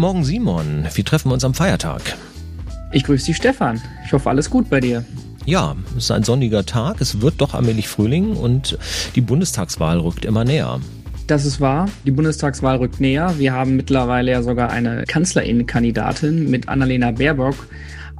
Guten 0.00 0.12
Morgen, 0.14 0.24
Simon. 0.24 0.86
Wir 0.94 1.04
treffen 1.04 1.30
uns 1.30 1.44
am 1.44 1.52
Feiertag. 1.52 2.00
Ich 2.90 3.04
grüße 3.04 3.26
dich, 3.26 3.36
Stefan. 3.36 3.82
Ich 4.02 4.14
hoffe, 4.14 4.30
alles 4.30 4.48
gut 4.48 4.70
bei 4.70 4.80
dir. 4.80 5.04
Ja, 5.44 5.76
es 5.90 6.04
ist 6.04 6.10
ein 6.10 6.22
sonniger 6.22 6.64
Tag. 6.64 7.02
Es 7.02 7.20
wird 7.20 7.34
doch 7.42 7.52
allmählich 7.52 7.86
Frühling 7.86 8.34
und 8.34 8.78
die 9.14 9.20
Bundestagswahl 9.20 9.98
rückt 9.98 10.24
immer 10.24 10.42
näher. 10.42 10.80
Das 11.26 11.44
ist 11.44 11.60
wahr. 11.60 11.86
Die 12.06 12.12
Bundestagswahl 12.12 12.78
rückt 12.78 12.98
näher. 12.98 13.34
Wir 13.36 13.52
haben 13.52 13.76
mittlerweile 13.76 14.30
ja 14.30 14.42
sogar 14.42 14.70
eine 14.70 15.04
Kanzlerinnenkandidatin 15.04 16.48
mit 16.48 16.70
Annalena 16.70 17.10
Baerbock. 17.10 17.56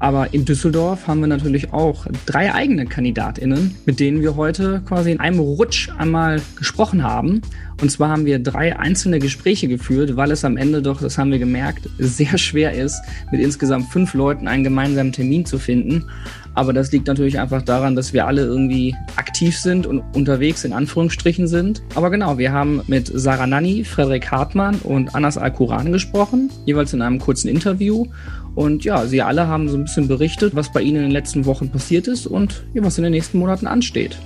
Aber 0.00 0.32
in 0.32 0.46
Düsseldorf 0.46 1.06
haben 1.06 1.20
wir 1.20 1.26
natürlich 1.26 1.74
auch 1.74 2.06
drei 2.24 2.54
eigene 2.54 2.86
KandidatInnen, 2.86 3.76
mit 3.84 4.00
denen 4.00 4.22
wir 4.22 4.34
heute 4.34 4.80
quasi 4.88 5.12
in 5.12 5.20
einem 5.20 5.38
Rutsch 5.38 5.90
einmal 5.98 6.40
gesprochen 6.56 7.02
haben. 7.02 7.42
Und 7.82 7.90
zwar 7.90 8.08
haben 8.08 8.24
wir 8.24 8.38
drei 8.38 8.78
einzelne 8.78 9.18
Gespräche 9.18 9.68
geführt, 9.68 10.16
weil 10.16 10.30
es 10.30 10.44
am 10.44 10.56
Ende 10.56 10.80
doch, 10.80 11.02
das 11.02 11.18
haben 11.18 11.30
wir 11.30 11.38
gemerkt, 11.38 11.88
sehr 11.98 12.38
schwer 12.38 12.72
ist, 12.72 12.98
mit 13.30 13.42
insgesamt 13.42 13.92
fünf 13.92 14.14
Leuten 14.14 14.48
einen 14.48 14.64
gemeinsamen 14.64 15.12
Termin 15.12 15.44
zu 15.44 15.58
finden. 15.58 16.06
Aber 16.54 16.72
das 16.72 16.90
liegt 16.92 17.06
natürlich 17.06 17.38
einfach 17.38 17.62
daran, 17.62 17.94
dass 17.94 18.12
wir 18.12 18.26
alle 18.26 18.42
irgendwie 18.42 18.96
aktiv 19.16 19.56
sind 19.56 19.86
und 19.86 20.00
unterwegs 20.14 20.64
in 20.64 20.72
Anführungsstrichen 20.72 21.46
sind. 21.46 21.82
Aber 21.94 22.10
genau, 22.10 22.38
wir 22.38 22.52
haben 22.52 22.82
mit 22.86 23.10
Sarah 23.14 23.46
Nanni, 23.46 23.84
Frederik 23.84 24.30
Hartmann 24.30 24.76
und 24.82 25.14
Anas 25.14 25.38
Al-Quran 25.38 25.92
gesprochen, 25.92 26.50
jeweils 26.66 26.92
in 26.92 27.02
einem 27.02 27.18
kurzen 27.18 27.48
Interview. 27.48 28.06
Und 28.54 28.84
ja, 28.84 29.06
sie 29.06 29.22
alle 29.22 29.46
haben 29.46 29.68
so 29.68 29.76
ein 29.76 29.84
bisschen 29.84 30.08
berichtet, 30.08 30.54
was 30.54 30.72
bei 30.72 30.82
ihnen 30.82 30.96
in 30.96 31.02
den 31.02 31.10
letzten 31.12 31.46
Wochen 31.46 31.70
passiert 31.70 32.08
ist 32.08 32.26
und 32.26 32.64
was 32.74 32.98
in 32.98 33.04
den 33.04 33.12
nächsten 33.12 33.38
Monaten 33.38 33.66
ansteht. 33.66 34.18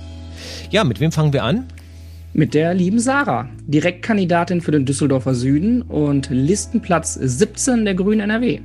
Ja, 0.71 0.83
mit 0.83 0.99
wem 0.99 1.11
fangen 1.11 1.33
wir 1.33 1.43
an? 1.43 1.65
Mit 2.33 2.53
der 2.53 2.73
lieben 2.73 2.99
Sarah, 2.99 3.47
Direktkandidatin 3.65 4.59
für 4.59 4.71
den 4.71 4.85
Düsseldorfer 4.85 5.35
Süden 5.35 5.81
und 5.83 6.29
Listenplatz 6.29 7.13
17 7.13 7.85
der 7.85 7.95
Grünen 7.95 8.19
NRW. 8.19 8.59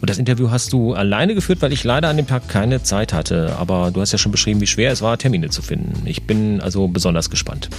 Und 0.00 0.10
das 0.10 0.18
Interview 0.18 0.50
hast 0.50 0.72
du 0.74 0.92
alleine 0.92 1.34
geführt, 1.34 1.62
weil 1.62 1.72
ich 1.72 1.84
leider 1.84 2.08
an 2.08 2.18
dem 2.18 2.26
Tag 2.26 2.48
keine 2.48 2.82
Zeit 2.82 3.14
hatte. 3.14 3.56
Aber 3.58 3.90
du 3.90 4.00
hast 4.00 4.12
ja 4.12 4.18
schon 4.18 4.32
beschrieben, 4.32 4.60
wie 4.60 4.66
schwer 4.66 4.92
es 4.92 5.00
war, 5.00 5.16
Termine 5.16 5.48
zu 5.48 5.62
finden. 5.62 6.06
Ich 6.06 6.24
bin 6.24 6.60
also 6.60 6.86
besonders 6.88 7.30
gespannt. 7.30 7.70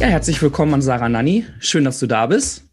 Ja, 0.00 0.08
herzlich 0.08 0.42
willkommen 0.42 0.74
an 0.74 0.82
Sarah 0.82 1.08
Nanni. 1.08 1.44
Schön, 1.60 1.84
dass 1.84 2.00
du 2.00 2.08
da 2.08 2.26
bist. 2.26 2.64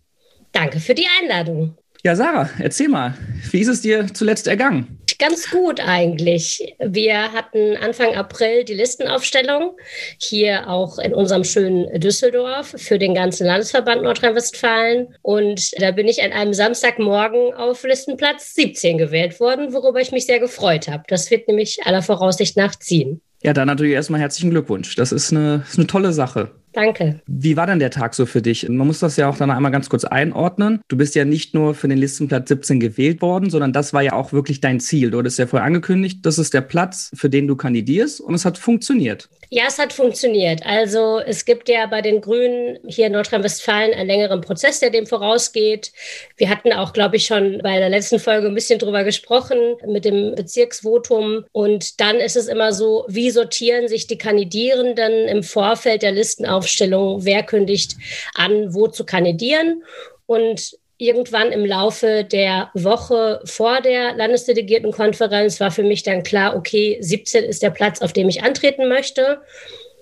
Danke 0.52 0.80
für 0.80 0.94
die 0.94 1.07
Einladung. 1.21 1.77
Ja, 2.03 2.16
Sarah, 2.16 2.49
erzähl 2.57 2.89
mal, 2.89 3.13
wie 3.52 3.59
ist 3.59 3.67
es 3.67 3.81
dir 3.81 4.07
zuletzt 4.11 4.47
ergangen? 4.47 4.97
Ganz 5.19 5.52
gut 5.52 5.80
eigentlich. 5.80 6.75
Wir 6.80 7.31
hatten 7.31 7.77
Anfang 7.77 8.16
April 8.16 8.63
die 8.63 8.73
Listenaufstellung 8.73 9.77
hier 10.17 10.67
auch 10.67 10.97
in 10.97 11.13
unserem 11.13 11.44
schönen 11.44 11.99
Düsseldorf 11.99 12.73
für 12.75 12.97
den 12.97 13.13
ganzen 13.13 13.45
Landesverband 13.45 14.02
Nordrhein-Westfalen. 14.02 15.09
Und 15.22 15.79
da 15.79 15.91
bin 15.91 16.07
ich 16.07 16.23
an 16.23 16.31
einem 16.31 16.55
Samstagmorgen 16.55 17.53
auf 17.53 17.83
Listenplatz 17.83 18.55
17 18.55 18.97
gewählt 18.97 19.39
worden, 19.39 19.73
worüber 19.73 20.02
ich 20.02 20.11
mich 20.11 20.25
sehr 20.25 20.39
gefreut 20.39 20.88
habe. 20.88 21.03
Das 21.07 21.29
wird 21.29 21.47
nämlich 21.47 21.85
aller 21.85 22.02
Voraussicht 22.02 22.57
nach 22.57 22.75
ziehen. 22.75 23.22
Ja, 23.44 23.53
dann 23.53 23.67
natürlich 23.67 23.94
erstmal 23.94 24.22
herzlichen 24.22 24.49
Glückwunsch. 24.49 24.95
Das 24.95 25.11
ist 25.11 25.31
eine, 25.31 25.66
ist 25.69 25.77
eine 25.77 25.85
tolle 25.85 26.13
Sache. 26.13 26.49
Danke. 26.73 27.19
Wie 27.27 27.58
war 27.58 27.67
denn 27.67 27.80
der 27.80 27.91
Tag 27.91 28.14
so 28.14 28.25
für 28.25 28.41
dich? 28.41 28.67
Man 28.69 28.88
muss 28.88 29.00
das 29.00 29.17
ja 29.17 29.30
auch 29.30 29.38
dann 29.38 29.52
einmal 29.52 29.72
ganz 29.72 29.89
kurz 29.89 30.05
einordnen. 30.05 30.81
Du 30.88 30.97
bist 30.97 31.16
ja 31.16 31.25
nicht 31.25 31.53
nur 31.53 31.75
für 31.75 31.88
den 31.88 31.97
Listenplatz 31.97 32.47
17 32.50 32.80
gewählt 32.80 33.22
worden, 33.22 33.50
sondern 33.50 33.73
das 33.73 33.94
war 33.94 34.02
ja 34.02 34.13
auch 34.13 34.31
wirklich 34.33 34.61
dein 34.61 34.80
Ziel. 34.80 35.11
Du 35.11 35.19
hattest 35.19 35.39
ja 35.39 35.47
vorher 35.47 35.66
angekündigt, 35.66 36.19
das 36.25 36.38
ist 36.38 36.53
der 36.53 36.62
Platz, 36.62 37.12
für 37.13 37.29
den 37.29 37.47
du 37.47 37.56
kandidierst 37.56 38.22
und 38.22 38.34
es 38.34 38.46
hat 38.46 38.57
funktioniert. 38.57 39.29
Ja, 39.53 39.63
es 39.68 39.79
hat 39.79 39.91
funktioniert. 39.91 40.66
Also 40.66 41.19
es 41.19 41.44
gibt 41.44 41.68
ja 41.68 41.85
bei 41.85 42.01
den 42.01 42.22
Grünen 42.22 42.79
hier 42.88 43.07
in 43.07 43.12
Nordrhein-Westfalen 43.12 43.94
einen 43.94 44.07
längeren 44.07 44.40
Prozess, 44.40 44.79
der 44.79 44.91
dem 44.91 45.06
vorausgeht. 45.06 45.91
Wir 46.38 46.47
hatten 46.47 46.72
auch, 46.72 46.94
glaube 46.94 47.17
ich, 47.17 47.25
schon 47.25 47.59
bei 47.62 47.78
der 47.78 47.90
letzten 47.90 48.19
Folge 48.19 48.47
ein 48.47 48.56
bisschen 48.56 48.79
drüber 48.79 49.03
gesprochen 49.03 49.57
mit 49.85 50.06
dem 50.06 50.35
Bezirksvotum. 50.35 51.44
Und 51.51 52.00
dann 52.00 52.16
ist 52.16 52.38
es 52.38 52.47
immer 52.47 52.72
so, 52.72 53.03
wie 53.09 53.29
sortieren 53.29 53.90
sich 53.90 54.07
die 54.07 54.17
Kandidierenden 54.17 55.28
im 55.28 55.44
Vorfeld 55.44 56.01
der 56.01 56.13
Listenaufstellung, 56.61 57.25
wer 57.25 57.44
kündigt 57.44 57.95
an, 58.35 58.73
wo 58.73 58.88
zu 58.88 59.05
kandidieren. 59.05 59.83
Und 60.25 60.77
irgendwann 60.97 61.51
im 61.51 61.66
Laufe 61.66 62.23
der 62.23 62.69
Woche 62.73 63.41
vor 63.45 63.81
der 63.81 64.13
Landesdelegiertenkonferenz 64.13 65.59
war 65.59 65.72
für 65.72 65.83
mich 65.83 66.03
dann 66.03 66.23
klar, 66.23 66.55
okay, 66.55 66.97
17 67.01 67.44
ist 67.44 67.63
der 67.63 67.72
Platz, 67.72 68.01
auf 68.01 68.13
dem 68.13 68.29
ich 68.29 68.44
antreten 68.44 68.88
möchte. 68.88 69.41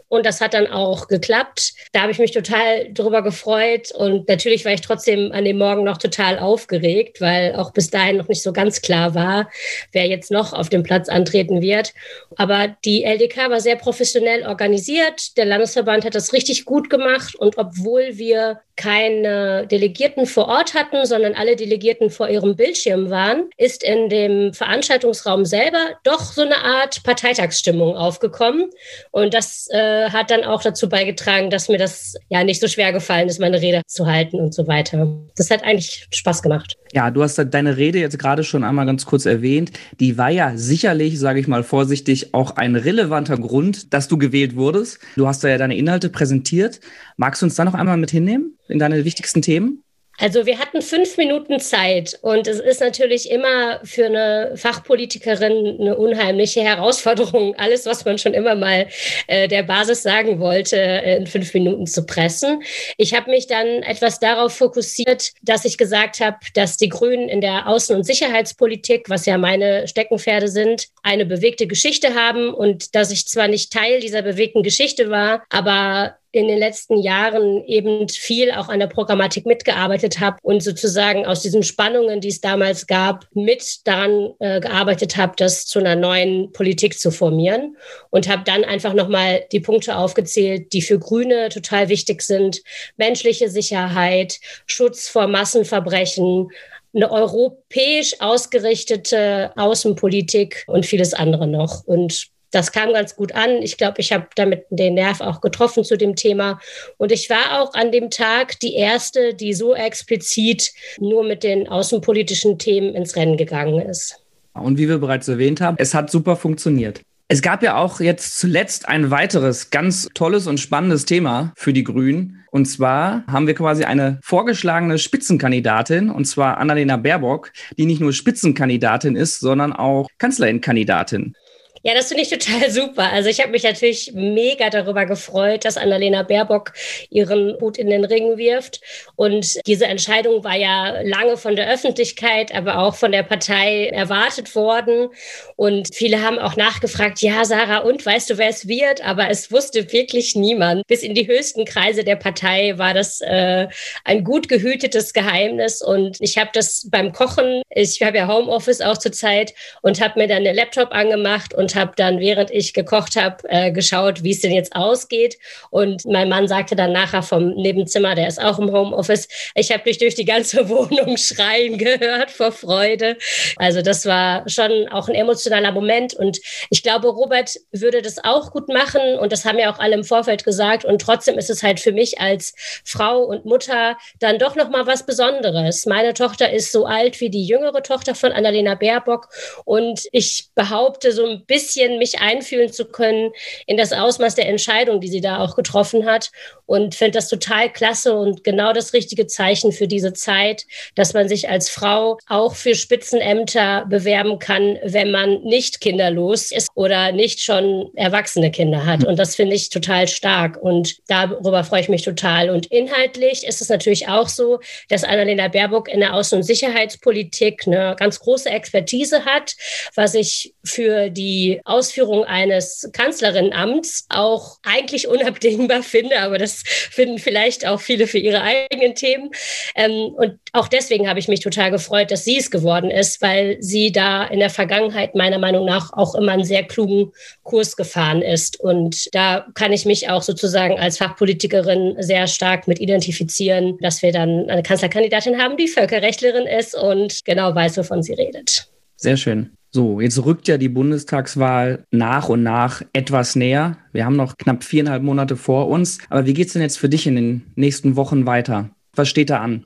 Und 0.10 0.26
das 0.26 0.42
hat 0.42 0.54
dann 0.54 0.68
auch 0.68 1.08
geklappt. 1.08 1.74
Da 1.94 2.02
habe 2.02 2.12
ich 2.12 2.20
mich 2.20 2.32
total 2.32 2.92
drüber 2.94 3.22
gefreut. 3.22 3.92
Und 3.92 4.28
natürlich 4.28 4.66
war 4.66 4.74
ich 4.74 4.82
trotzdem 4.82 5.32
an 5.32 5.46
dem 5.46 5.58
Morgen 5.58 5.84
noch 5.84 5.98
total 5.98 6.40
aufgeregt, 6.40 7.22
weil 7.22 7.56
auch 7.56 7.72
bis 7.72 7.90
dahin 7.90 8.18
noch 8.18 8.28
nicht 8.28 8.42
so 8.42 8.52
ganz 8.52 8.82
klar 8.82 9.16
war, 9.16 9.50
wer 9.92 10.08
jetzt 10.08 10.32
noch 10.32 10.52
auf 10.52 10.70
dem 10.70 10.84
Platz 10.84 11.10
antreten 11.10 11.62
wird. 11.62 11.94
Aber 12.36 12.76
die 12.84 13.04
LDK 13.04 13.50
war 13.50 13.62
sehr 13.62 13.76
professionell 13.76 14.46
organisiert. 14.46 15.38
Der 15.38 15.46
Landesverband 15.46 16.04
hat 16.06 16.16
das 16.16 16.34
richtig 16.34 16.66
gut 16.66 16.90
gemacht. 16.90 17.36
Und 17.36 17.58
obwohl 17.58 18.18
wir 18.18 18.62
keine 18.80 19.68
Delegierten 19.68 20.26
vor 20.26 20.48
Ort 20.48 20.74
hatten, 20.74 21.06
sondern 21.06 21.34
alle 21.34 21.58
Delegierten 21.58 22.10
vor 22.10 22.30
ihrem 22.30 22.56
Bildschirm 22.56 23.10
waren, 23.10 23.50
ist 23.58 23.84
in 23.84 24.08
dem 24.08 24.54
Veranstaltungsraum 24.54 25.44
selber 25.44 25.98
doch 26.06 26.22
so 26.22 26.44
eine 26.44 26.58
Art 26.60 27.04
Parteitagsstimmung 27.04 27.98
aufgekommen. 27.98 28.70
Und 29.12 29.34
das 29.34 29.68
äh, 29.72 30.10
hat 30.12 30.32
dann 30.32 30.46
auch 30.46 30.62
dazu 30.62 30.88
beigetragen, 30.88 31.50
dass 31.50 31.68
mir 31.68 31.78
das 31.78 32.16
ja 32.30 32.46
nicht 32.46 32.62
so 32.62 32.70
schwer 32.70 32.94
gefallen 32.94 33.28
ist, 33.28 33.42
meine 33.42 33.62
Rede 33.62 33.82
zu 33.86 34.06
halten 34.06 34.40
und 34.40 34.54
so 34.54 34.66
weiter. 34.66 35.10
Das 35.36 35.52
hat 35.52 35.62
eigentlich 35.66 36.08
Spaß 36.14 36.42
gemacht. 36.42 36.78
Ja, 36.94 37.12
du 37.12 37.22
hast 37.22 37.38
deine 37.38 37.76
Rede 37.76 38.00
jetzt 38.00 38.18
gerade 38.18 38.46
schon 38.46 38.64
einmal 38.64 38.86
ganz 38.86 39.06
kurz 39.06 39.26
erwähnt. 39.26 39.72
Die 40.00 40.18
war 40.18 40.30
ja 40.30 40.54
sicherlich, 40.56 41.20
sage 41.20 41.42
ich 41.42 41.48
mal 41.48 41.64
vorsichtig, 41.64 42.34
auch 42.34 42.56
ein 42.56 42.78
relevanter 42.78 43.38
Grund, 43.38 43.94
dass 43.94 44.08
du 44.08 44.18
gewählt 44.18 44.56
wurdest. 44.56 45.00
Du 45.18 45.28
hast 45.28 45.44
da 45.44 45.50
ja 45.50 45.58
deine 45.58 45.76
Inhalte 45.76 46.10
präsentiert. 46.10 46.80
Magst 47.18 47.42
du 47.42 47.46
uns 47.46 47.56
da 47.56 47.66
noch 47.66 47.74
einmal 47.74 47.98
mit 47.98 48.10
hinnehmen 48.10 48.56
in 48.70 48.80
deine 48.80 49.06
wichtigsten 49.06 49.42
Themen? 49.42 49.84
Also 50.22 50.46
wir 50.46 50.60
hatten 50.60 50.82
fünf 50.82 51.16
Minuten 51.16 51.62
Zeit 51.62 52.20
und 52.22 52.46
es 52.46 52.60
ist 52.60 52.82
natürlich 52.82 53.32
immer 53.32 53.80
für 53.86 54.08
eine 54.08 54.52
Fachpolitikerin 54.56 55.80
eine 55.80 55.96
unheimliche 55.96 56.62
Herausforderung, 56.62 57.56
alles, 57.56 57.86
was 57.86 58.04
man 58.04 58.18
schon 58.18 58.34
immer 58.34 58.56
mal 58.56 58.88
äh, 59.28 59.48
der 59.48 59.64
Basis 59.64 60.04
sagen 60.04 60.42
wollte, 60.42 60.76
in 60.76 61.26
fünf 61.26 61.54
Minuten 61.54 61.88
zu 61.88 62.06
pressen. 62.06 62.62
Ich 62.98 63.14
habe 63.14 63.32
mich 63.32 63.48
dann 63.48 63.66
etwas 63.84 64.20
darauf 64.20 64.54
fokussiert, 64.54 65.32
dass 65.42 65.64
ich 65.64 65.78
gesagt 65.78 66.20
habe, 66.20 66.38
dass 66.54 66.76
die 66.76 66.90
Grünen 66.90 67.30
in 67.30 67.40
der 67.40 67.68
Außen- 67.68 67.96
und 67.96 68.04
Sicherheitspolitik, 68.04 69.10
was 69.10 69.26
ja 69.26 69.38
meine 69.38 69.88
Steckenpferde 69.88 70.50
sind, 70.50 70.88
eine 71.02 71.26
bewegte 71.26 71.66
Geschichte 71.66 72.14
haben 72.14 72.54
und 72.54 72.94
dass 72.94 73.12
ich 73.12 73.26
zwar 73.26 73.48
nicht 73.48 73.72
Teil 73.72 74.02
dieser 74.02 74.22
bewegten 74.22 74.64
Geschichte 74.64 75.10
war, 75.10 75.44
aber 75.50 76.19
in 76.32 76.48
den 76.48 76.60
letzten 76.60 76.98
Jahren 76.98 77.64
eben 77.66 78.08
viel 78.08 78.52
auch 78.52 78.70
an 78.70 78.80
der 78.80 78.88
Programmatik 78.88 79.46
mitgearbeitet 79.46 80.20
habe 80.20 80.38
und 80.42 80.62
sozusagen 80.62 81.26
aus 81.26 81.42
diesen 81.42 81.64
Spannungen, 81.64 82.22
die 82.22 82.28
es 82.28 82.42
damals 82.42 82.86
gab, 82.86 83.26
mit 83.34 83.88
daran 83.88 84.34
äh, 84.40 84.60
gearbeitet 84.60 85.18
habe, 85.18 85.34
das 85.38 85.66
zu 85.66 85.80
einer 85.80 85.96
neuen 85.96 86.52
Politik 86.52 87.00
zu 87.00 87.12
formieren 87.12 87.78
und 88.12 88.30
habe 88.30 88.44
dann 88.46 88.64
einfach 88.64 88.94
nochmal 88.94 89.46
die 89.52 89.60
Punkte 89.60 89.96
aufgezählt, 89.96 90.72
die 90.74 90.82
für 90.82 91.00
Grüne 91.00 91.50
total 91.50 91.90
wichtig 91.90 92.22
sind. 92.22 92.62
Menschliche 92.98 93.50
Sicherheit, 93.50 94.40
Schutz 94.68 95.08
vor 95.08 95.28
Massenverbrechen, 95.28 96.50
eine 96.94 97.12
europäisch 97.12 98.20
ausgerichtete 98.20 99.52
Außenpolitik 99.56 100.64
und 100.68 100.86
vieles 100.86 101.14
andere 101.14 101.48
noch. 101.48 101.84
Und 101.86 102.30
das 102.52 102.72
kam 102.72 102.94
ganz 102.94 103.16
gut 103.16 103.34
an. 103.36 103.62
Ich 103.62 103.78
glaube, 103.78 104.00
ich 104.00 104.12
habe 104.12 104.28
damit 104.36 104.66
den 104.70 104.96
Nerv 104.96 105.22
auch 105.22 105.42
getroffen 105.42 105.84
zu 105.84 105.98
dem 105.98 106.16
Thema. 106.16 106.60
Und 106.98 107.12
ich 107.12 107.30
war 107.30 107.62
auch 107.62 107.74
an 107.74 107.92
dem 107.92 108.10
Tag 108.10 108.60
die 108.60 108.76
erste, 108.76 109.34
die 109.34 109.54
so 109.54 109.76
explizit 109.76 110.72
nur 111.00 111.24
mit 111.24 111.44
den 111.44 111.68
außenpolitischen 111.68 112.58
Themen 112.58 112.96
ins 112.96 113.16
Rennen 113.16 113.38
gegangen 113.38 113.82
ist. 113.82 114.24
Und 114.54 114.78
wie 114.78 114.90
wir 114.90 114.98
bereits 114.98 115.28
erwähnt 115.28 115.62
haben, 115.62 115.78
es 115.80 115.94
hat 115.94 116.10
super 116.10 116.36
funktioniert. 116.36 117.02
Es 117.32 117.44
gab 117.44 117.62
ja 117.62 117.76
auch 117.78 118.00
jetzt 118.00 118.40
zuletzt 118.40 118.90
ein 118.90 119.12
weiteres 119.12 119.70
ganz 119.70 120.08
tolles 120.16 120.48
und 120.48 120.60
spannendes 120.60 121.06
Thema 121.06 121.54
für 121.56 121.74
die 121.74 121.84
Grünen. 121.84 122.44
Und 122.50 122.66
zwar 122.66 123.24
haben 123.28 123.46
wir 123.46 123.54
quasi 123.54 123.84
eine 123.84 124.18
vorgeschlagene 124.24 124.98
Spitzenkandidatin, 124.98 126.10
und 126.10 126.26
zwar 126.26 126.58
Annalena 126.58 126.98
Baerbock, 126.98 127.52
die 127.78 127.86
nicht 127.86 128.02
nur 128.02 128.14
Spitzenkandidatin 128.14 129.16
ist, 129.16 129.40
sondern 129.40 129.74
auch 129.74 130.08
Kanzlerinkandidatin. 130.18 131.36
Ja, 131.84 131.94
das 131.94 132.10
finde 132.10 132.24
ich 132.24 132.30
total 132.30 132.70
super. 132.72 133.12
Also 133.12 133.30
ich 133.30 133.40
habe 133.40 133.52
mich 133.52 133.64
natürlich 133.64 134.12
mega 134.14 134.70
darüber 134.70 135.06
gefreut, 135.06 135.66
dass 135.66 135.78
Annalena 135.78 136.24
Baerbock 136.24 136.74
ihren 137.10 137.60
Hut 137.62 137.78
in 137.78 137.90
den 137.90 138.06
Ring 138.06 138.38
wirft. 138.38 138.82
Und 139.16 139.60
diese 139.66 139.86
Entscheidung 139.86 140.44
war 140.44 140.56
ja 140.56 141.02
lange 141.02 141.38
von 141.38 141.56
der 141.56 141.72
Öffentlichkeit, 141.72 142.54
aber 142.54 142.80
auch 142.80 142.96
von 142.96 143.12
der 143.12 143.24
Partei 143.24 143.88
erwartet 143.88 144.56
worden. 144.56 145.10
Und 145.56 145.96
viele 145.96 146.22
haben 146.22 146.40
auch 146.40 146.56
nachgefragt, 146.56 147.22
ja, 147.22 147.46
Sarah, 147.46 147.80
und 147.80 148.06
weißt 148.06 148.30
du, 148.30 148.38
wer 148.38 148.50
es 148.50 148.68
wird? 148.68 149.06
Aber 149.06 149.30
es 149.30 149.52
wusste 149.52 149.92
wirklich 149.92 150.36
niemand. 150.36 150.86
Bis 150.88 151.04
in 151.04 151.14
die 151.14 151.28
höchsten 151.28 151.66
Kreise 151.66 152.04
der 152.04 152.16
Partei 152.18 152.78
war 152.78 152.94
das 152.94 153.22
äh, 153.22 153.68
ein 154.04 154.24
gut 154.24 154.50
gehütetes 154.50 155.14
Geheimnis. 155.14 155.82
Und 155.82 156.18
ich 156.20 156.38
habe 156.38 156.50
das 156.54 156.88
beim 156.90 157.14
Kochen, 157.14 157.62
ich 157.70 158.02
habe 158.02 158.18
ja 158.18 158.28
Homeoffice 158.28 158.82
auch 158.82 158.98
zur 158.98 159.12
Zeit 159.12 159.54
und 159.82 160.02
habe 160.02 160.20
mir 160.20 160.28
dann 160.28 160.44
den 160.44 160.56
Laptop 160.56 160.92
angemacht 160.92 161.54
und 161.54 161.69
und 161.70 161.76
habe 161.76 161.92
dann, 161.96 162.20
während 162.20 162.50
ich 162.50 162.74
gekocht 162.74 163.16
habe, 163.16 163.38
äh, 163.48 163.72
geschaut, 163.72 164.24
wie 164.24 164.32
es 164.32 164.42
denn 164.42 164.52
jetzt 164.52 164.76
ausgeht. 164.76 165.38
Und 165.70 166.04
mein 166.06 166.28
Mann 166.28 166.48
sagte 166.48 166.76
dann 166.76 166.92
nachher 166.92 167.22
vom 167.22 167.50
Nebenzimmer, 167.50 168.16
der 168.16 168.28
ist 168.28 168.42
auch 168.42 168.58
im 168.58 168.72
Homeoffice, 168.72 169.28
ich 169.54 169.72
habe 169.72 169.84
dich 169.84 170.00
durch 170.00 170.16
die 170.16 170.26
ganze 170.26 170.68
Wohnung 170.70 171.16
schreien 171.18 171.78
gehört 171.78 172.32
vor 172.32 172.52
Freude. 172.52 173.18
Also 173.58 173.84
das 173.84 174.08
war 174.08 174.50
schon 174.50 174.88
auch 174.90 175.10
ein 175.10 175.16
emotionaler 175.16 175.72
Moment. 175.72 176.16
Und 176.16 176.40
ich 176.72 176.82
glaube, 176.82 177.10
Robert 177.10 177.56
würde 177.72 178.02
das 178.02 178.24
auch 178.24 178.52
gut 178.52 178.68
machen. 178.68 179.20
Und 179.20 179.32
das 179.32 179.46
haben 179.46 179.60
ja 179.60 179.72
auch 179.72 179.78
alle 179.78 179.94
im 179.94 180.04
Vorfeld 180.04 180.44
gesagt. 180.44 180.86
Und 180.86 181.02
trotzdem 181.02 181.38
ist 181.38 181.52
es 181.52 181.62
halt 181.62 181.80
für 181.80 181.92
mich 181.92 182.20
als 182.20 182.56
Frau 182.84 183.20
und 183.20 183.46
Mutter 183.46 183.96
dann 184.20 184.40
doch 184.40 184.56
noch 184.56 184.70
mal 184.70 184.88
was 184.88 185.06
Besonderes. 185.06 185.86
Meine 185.86 186.16
Tochter 186.16 186.52
ist 186.52 186.72
so 186.72 186.86
alt 186.86 187.22
wie 187.22 187.30
die 187.30 187.46
jüngere 187.46 187.84
Tochter 187.84 188.16
von 188.16 188.32
Annalena 188.32 188.74
Baerbock. 188.74 189.30
Und 189.66 190.08
ich 190.12 190.50
behaupte 190.56 191.12
so 191.12 191.28
ein 191.28 191.46
bisschen, 191.46 191.59
bisschen 191.60 191.98
mich 191.98 192.20
einfühlen 192.20 192.72
zu 192.72 192.86
können 192.86 193.32
in 193.66 193.78
das 193.78 193.92
Ausmaß 193.92 194.36
der 194.36 194.48
Entscheidung, 194.48 195.02
die 195.02 195.10
sie 195.10 195.22
da 195.22 195.40
auch 195.40 195.56
getroffen 195.56 196.06
hat. 196.06 196.32
Und 196.70 196.94
finde 196.94 197.14
das 197.14 197.30
total 197.30 197.74
klasse 197.74 198.16
und 198.16 198.44
genau 198.44 198.74
das 198.74 198.94
richtige 198.94 199.26
Zeichen 199.26 199.72
für 199.72 199.88
diese 199.88 200.14
Zeit, 200.14 200.68
dass 200.94 201.16
man 201.16 201.28
sich 201.28 201.50
als 201.50 201.68
Frau 201.68 202.20
auch 202.28 202.54
für 202.54 202.76
Spitzenämter 202.76 203.88
bewerben 203.90 204.38
kann, 204.38 204.78
wenn 204.84 205.10
man 205.10 205.42
nicht 205.42 205.82
kinderlos 205.82 206.52
ist 206.52 206.70
oder 206.76 207.12
nicht 207.12 207.42
schon 207.42 207.90
erwachsene 207.96 208.52
Kinder 208.52 208.86
hat. 208.86 209.04
Und 209.04 209.18
das 209.18 209.36
finde 209.36 209.56
ich 209.56 209.72
total 209.72 210.08
stark 210.08 210.62
und 210.62 210.98
darüber 211.08 211.64
freue 211.64 211.82
ich 211.82 211.90
mich 211.90 212.04
total. 212.04 212.52
Und 212.52 212.68
inhaltlich 212.68 213.48
ist 213.48 213.62
es 213.62 213.70
natürlich 213.70 214.08
auch 214.08 214.28
so, 214.28 214.60
dass 214.90 215.04
Annalena 215.04 215.48
Baerbock 215.48 215.90
in 215.90 216.02
der 216.02 216.14
Außen- 216.14 216.36
und 216.36 216.44
Sicherheitspolitik 216.44 217.66
eine 217.66 217.96
ganz 217.98 218.20
große 218.20 218.48
Expertise 218.48 219.26
hat, 219.26 219.56
was 219.96 220.14
ich 220.14 220.54
für 220.64 221.10
die 221.10 221.62
Ausführung 221.66 222.26
eines 222.26 222.88
Kanzlerinnenamts 222.94 224.06
auch 224.10 224.60
eigentlich 224.62 225.08
unabdingbar 225.08 225.82
finde, 225.90 226.20
aber 226.20 226.38
das 226.38 226.59
finden 226.66 227.20
vielleicht 227.20 227.66
auch 227.66 227.82
viele 227.82 228.08
für 228.08 228.18
ihre 228.18 228.42
eigenen 228.42 228.96
Themen. 228.96 229.32
Ähm, 229.76 230.14
und 230.16 230.40
auch 230.54 230.68
deswegen 230.68 231.08
habe 231.08 231.20
ich 231.20 231.28
mich 231.28 231.40
total 231.40 231.72
gefreut, 231.72 232.12
dass 232.12 232.26
sie 232.26 232.38
es 232.38 232.52
geworden 232.52 232.92
ist, 232.92 233.22
weil 233.22 233.58
sie 233.62 233.92
da 233.92 234.26
in 234.26 234.40
der 234.40 234.50
Vergangenheit 234.50 235.16
meiner 235.16 235.40
Meinung 235.40 235.66
nach 235.66 235.94
auch 235.94 236.16
immer 236.16 236.32
einen 236.32 236.44
sehr 236.44 236.64
klugen 236.64 237.12
Kurs 237.44 237.76
gefahren 237.76 238.22
ist. 238.22 238.60
Und 238.60 239.14
da 239.14 239.46
kann 239.54 239.72
ich 239.72 239.86
mich 239.86 240.10
auch 240.10 240.22
sozusagen 240.22 240.80
als 240.80 240.98
Fachpolitikerin 240.98 241.96
sehr 242.00 242.28
stark 242.28 242.68
mit 242.68 242.80
identifizieren, 242.80 243.78
dass 243.80 244.02
wir 244.02 244.12
dann 244.12 244.50
eine 244.50 244.64
Kanzlerkandidatin 244.64 245.42
haben, 245.42 245.58
die 245.58 245.68
Völkerrechtlerin 245.68 246.46
ist 246.46 246.76
und 246.76 247.26
genau 247.26 247.54
weiß, 247.54 247.78
wovon 247.78 248.04
sie 248.04 248.14
redet. 248.14 248.68
Sehr 248.96 249.18
schön. 249.18 249.52
So, 249.72 250.02
jetzt 250.02 250.24
rückt 250.26 250.48
ja 250.48 250.58
die 250.58 250.70
Bundestagswahl 250.70 251.86
nach 251.92 252.28
und 252.30 252.42
nach 252.42 252.82
etwas 252.92 253.36
näher. 253.36 253.78
Wir 253.92 254.06
haben 254.06 254.16
noch 254.16 254.38
knapp 254.38 254.64
viereinhalb 254.64 255.04
Monate 255.04 255.38
vor 255.38 255.68
uns. 255.68 256.00
Aber 256.10 256.26
wie 256.26 256.34
geht 256.34 256.48
es 256.48 256.54
denn 256.54 256.64
jetzt 256.64 256.80
für 256.80 256.90
dich 256.90 257.06
in 257.06 257.16
den 257.16 257.52
nächsten 257.56 257.96
Wochen 257.96 258.26
weiter? 258.26 258.70
Was 258.96 259.10
steht 259.10 259.30
da 259.30 259.42
an? 259.42 259.66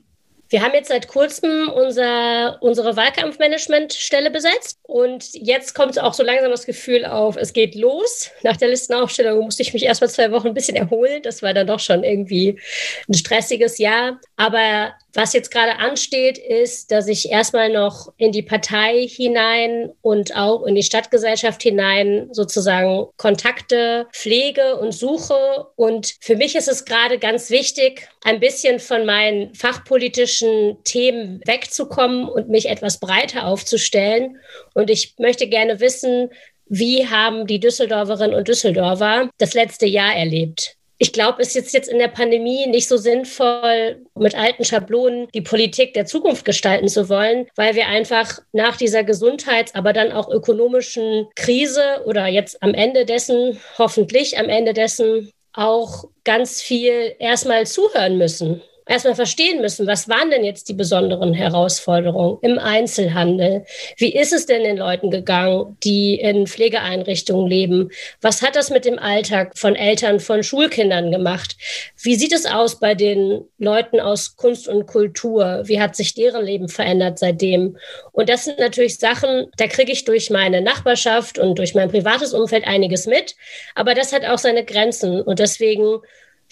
Wir 0.50 0.62
haben 0.62 0.74
jetzt 0.74 0.88
seit 0.88 1.08
kurzem 1.08 1.68
unser, 1.70 2.58
unsere 2.60 2.96
Wahlkampfmanagementstelle 2.96 4.30
besetzt 4.30 4.78
und 4.82 5.30
jetzt 5.32 5.74
kommt 5.74 5.98
auch 5.98 6.12
so 6.12 6.22
langsam 6.22 6.50
das 6.50 6.66
Gefühl 6.66 7.06
auf, 7.06 7.36
es 7.36 7.54
geht 7.54 7.74
los. 7.74 8.30
Nach 8.42 8.56
der 8.56 8.68
Listenaufstellung 8.68 9.42
musste 9.42 9.62
ich 9.62 9.72
mich 9.72 9.84
erst 9.84 10.02
mal 10.02 10.08
zwei 10.08 10.30
Wochen 10.30 10.48
ein 10.48 10.54
bisschen 10.54 10.76
erholen. 10.76 11.22
Das 11.22 11.42
war 11.42 11.54
dann 11.54 11.66
doch 11.66 11.80
schon 11.80 12.04
irgendwie 12.04 12.60
ein 13.08 13.14
stressiges 13.14 13.78
Jahr. 13.78 14.20
Aber 14.36 14.92
was 15.14 15.32
jetzt 15.32 15.50
gerade 15.50 15.78
ansteht, 15.78 16.38
ist, 16.38 16.90
dass 16.90 17.08
ich 17.08 17.30
erstmal 17.30 17.70
noch 17.70 18.12
in 18.16 18.32
die 18.32 18.42
Partei 18.42 19.06
hinein 19.08 19.92
und 20.02 20.36
auch 20.36 20.64
in 20.64 20.74
die 20.74 20.82
Stadtgesellschaft 20.82 21.62
hinein 21.62 22.28
sozusagen 22.32 23.06
Kontakte 23.16 24.06
pflege 24.12 24.76
und 24.76 24.92
suche. 24.92 25.66
Und 25.76 26.14
für 26.20 26.36
mich 26.36 26.56
ist 26.56 26.68
es 26.68 26.84
gerade 26.84 27.18
ganz 27.18 27.50
wichtig, 27.50 28.08
ein 28.24 28.40
bisschen 28.40 28.80
von 28.80 29.06
meinen 29.06 29.54
fachpolitischen 29.54 30.78
Themen 30.84 31.40
wegzukommen 31.46 32.28
und 32.28 32.48
mich 32.48 32.68
etwas 32.68 32.98
breiter 32.98 33.46
aufzustellen. 33.46 34.38
Und 34.74 34.90
ich 34.90 35.14
möchte 35.18 35.48
gerne 35.48 35.80
wissen, 35.80 36.30
wie 36.66 37.06
haben 37.06 37.46
die 37.46 37.60
Düsseldorferinnen 37.60 38.34
und 38.34 38.48
Düsseldorfer 38.48 39.30
das 39.38 39.54
letzte 39.54 39.86
Jahr 39.86 40.14
erlebt? 40.14 40.76
Ich 41.04 41.12
glaube, 41.12 41.42
es 41.42 41.54
ist 41.54 41.74
jetzt 41.74 41.90
in 41.90 41.98
der 41.98 42.08
Pandemie 42.08 42.66
nicht 42.66 42.88
so 42.88 42.96
sinnvoll, 42.96 44.06
mit 44.14 44.34
alten 44.34 44.64
Schablonen 44.64 45.28
die 45.34 45.42
Politik 45.42 45.92
der 45.92 46.06
Zukunft 46.06 46.46
gestalten 46.46 46.88
zu 46.88 47.10
wollen, 47.10 47.46
weil 47.56 47.74
wir 47.74 47.88
einfach 47.88 48.38
nach 48.52 48.78
dieser 48.78 49.04
Gesundheits-, 49.04 49.74
aber 49.74 49.92
dann 49.92 50.12
auch 50.12 50.30
ökonomischen 50.30 51.26
Krise 51.36 52.00
oder 52.06 52.26
jetzt 52.26 52.62
am 52.62 52.72
Ende 52.72 53.04
dessen, 53.04 53.60
hoffentlich 53.76 54.38
am 54.38 54.48
Ende 54.48 54.72
dessen, 54.72 55.30
auch 55.52 56.04
ganz 56.24 56.62
viel 56.62 57.14
erstmal 57.18 57.66
zuhören 57.66 58.16
müssen 58.16 58.62
erstmal 58.86 59.14
verstehen 59.14 59.60
müssen, 59.60 59.86
was 59.86 60.08
waren 60.08 60.30
denn 60.30 60.44
jetzt 60.44 60.68
die 60.68 60.74
besonderen 60.74 61.32
Herausforderungen 61.32 62.38
im 62.42 62.58
Einzelhandel? 62.58 63.64
Wie 63.96 64.14
ist 64.14 64.32
es 64.32 64.46
denn 64.46 64.64
den 64.64 64.76
Leuten 64.76 65.10
gegangen, 65.10 65.76
die 65.82 66.16
in 66.16 66.46
Pflegeeinrichtungen 66.46 67.46
leben? 67.46 67.90
Was 68.20 68.42
hat 68.42 68.56
das 68.56 68.70
mit 68.70 68.84
dem 68.84 68.98
Alltag 68.98 69.52
von 69.56 69.74
Eltern, 69.74 70.20
von 70.20 70.42
Schulkindern 70.42 71.10
gemacht? 71.10 71.56
Wie 72.02 72.14
sieht 72.14 72.32
es 72.32 72.46
aus 72.46 72.78
bei 72.78 72.94
den 72.94 73.44
Leuten 73.58 74.00
aus 74.00 74.36
Kunst 74.36 74.68
und 74.68 74.86
Kultur? 74.86 75.62
Wie 75.64 75.80
hat 75.80 75.96
sich 75.96 76.14
deren 76.14 76.44
Leben 76.44 76.68
verändert 76.68 77.18
seitdem? 77.18 77.78
Und 78.12 78.28
das 78.28 78.44
sind 78.44 78.58
natürlich 78.58 78.98
Sachen, 78.98 79.46
da 79.56 79.66
kriege 79.66 79.92
ich 79.92 80.04
durch 80.04 80.30
meine 80.30 80.60
Nachbarschaft 80.60 81.38
und 81.38 81.58
durch 81.58 81.74
mein 81.74 81.90
privates 81.90 82.34
Umfeld 82.34 82.66
einiges 82.66 83.06
mit. 83.06 83.34
Aber 83.74 83.94
das 83.94 84.12
hat 84.12 84.24
auch 84.24 84.38
seine 84.38 84.64
Grenzen. 84.64 85.22
Und 85.22 85.38
deswegen 85.38 86.00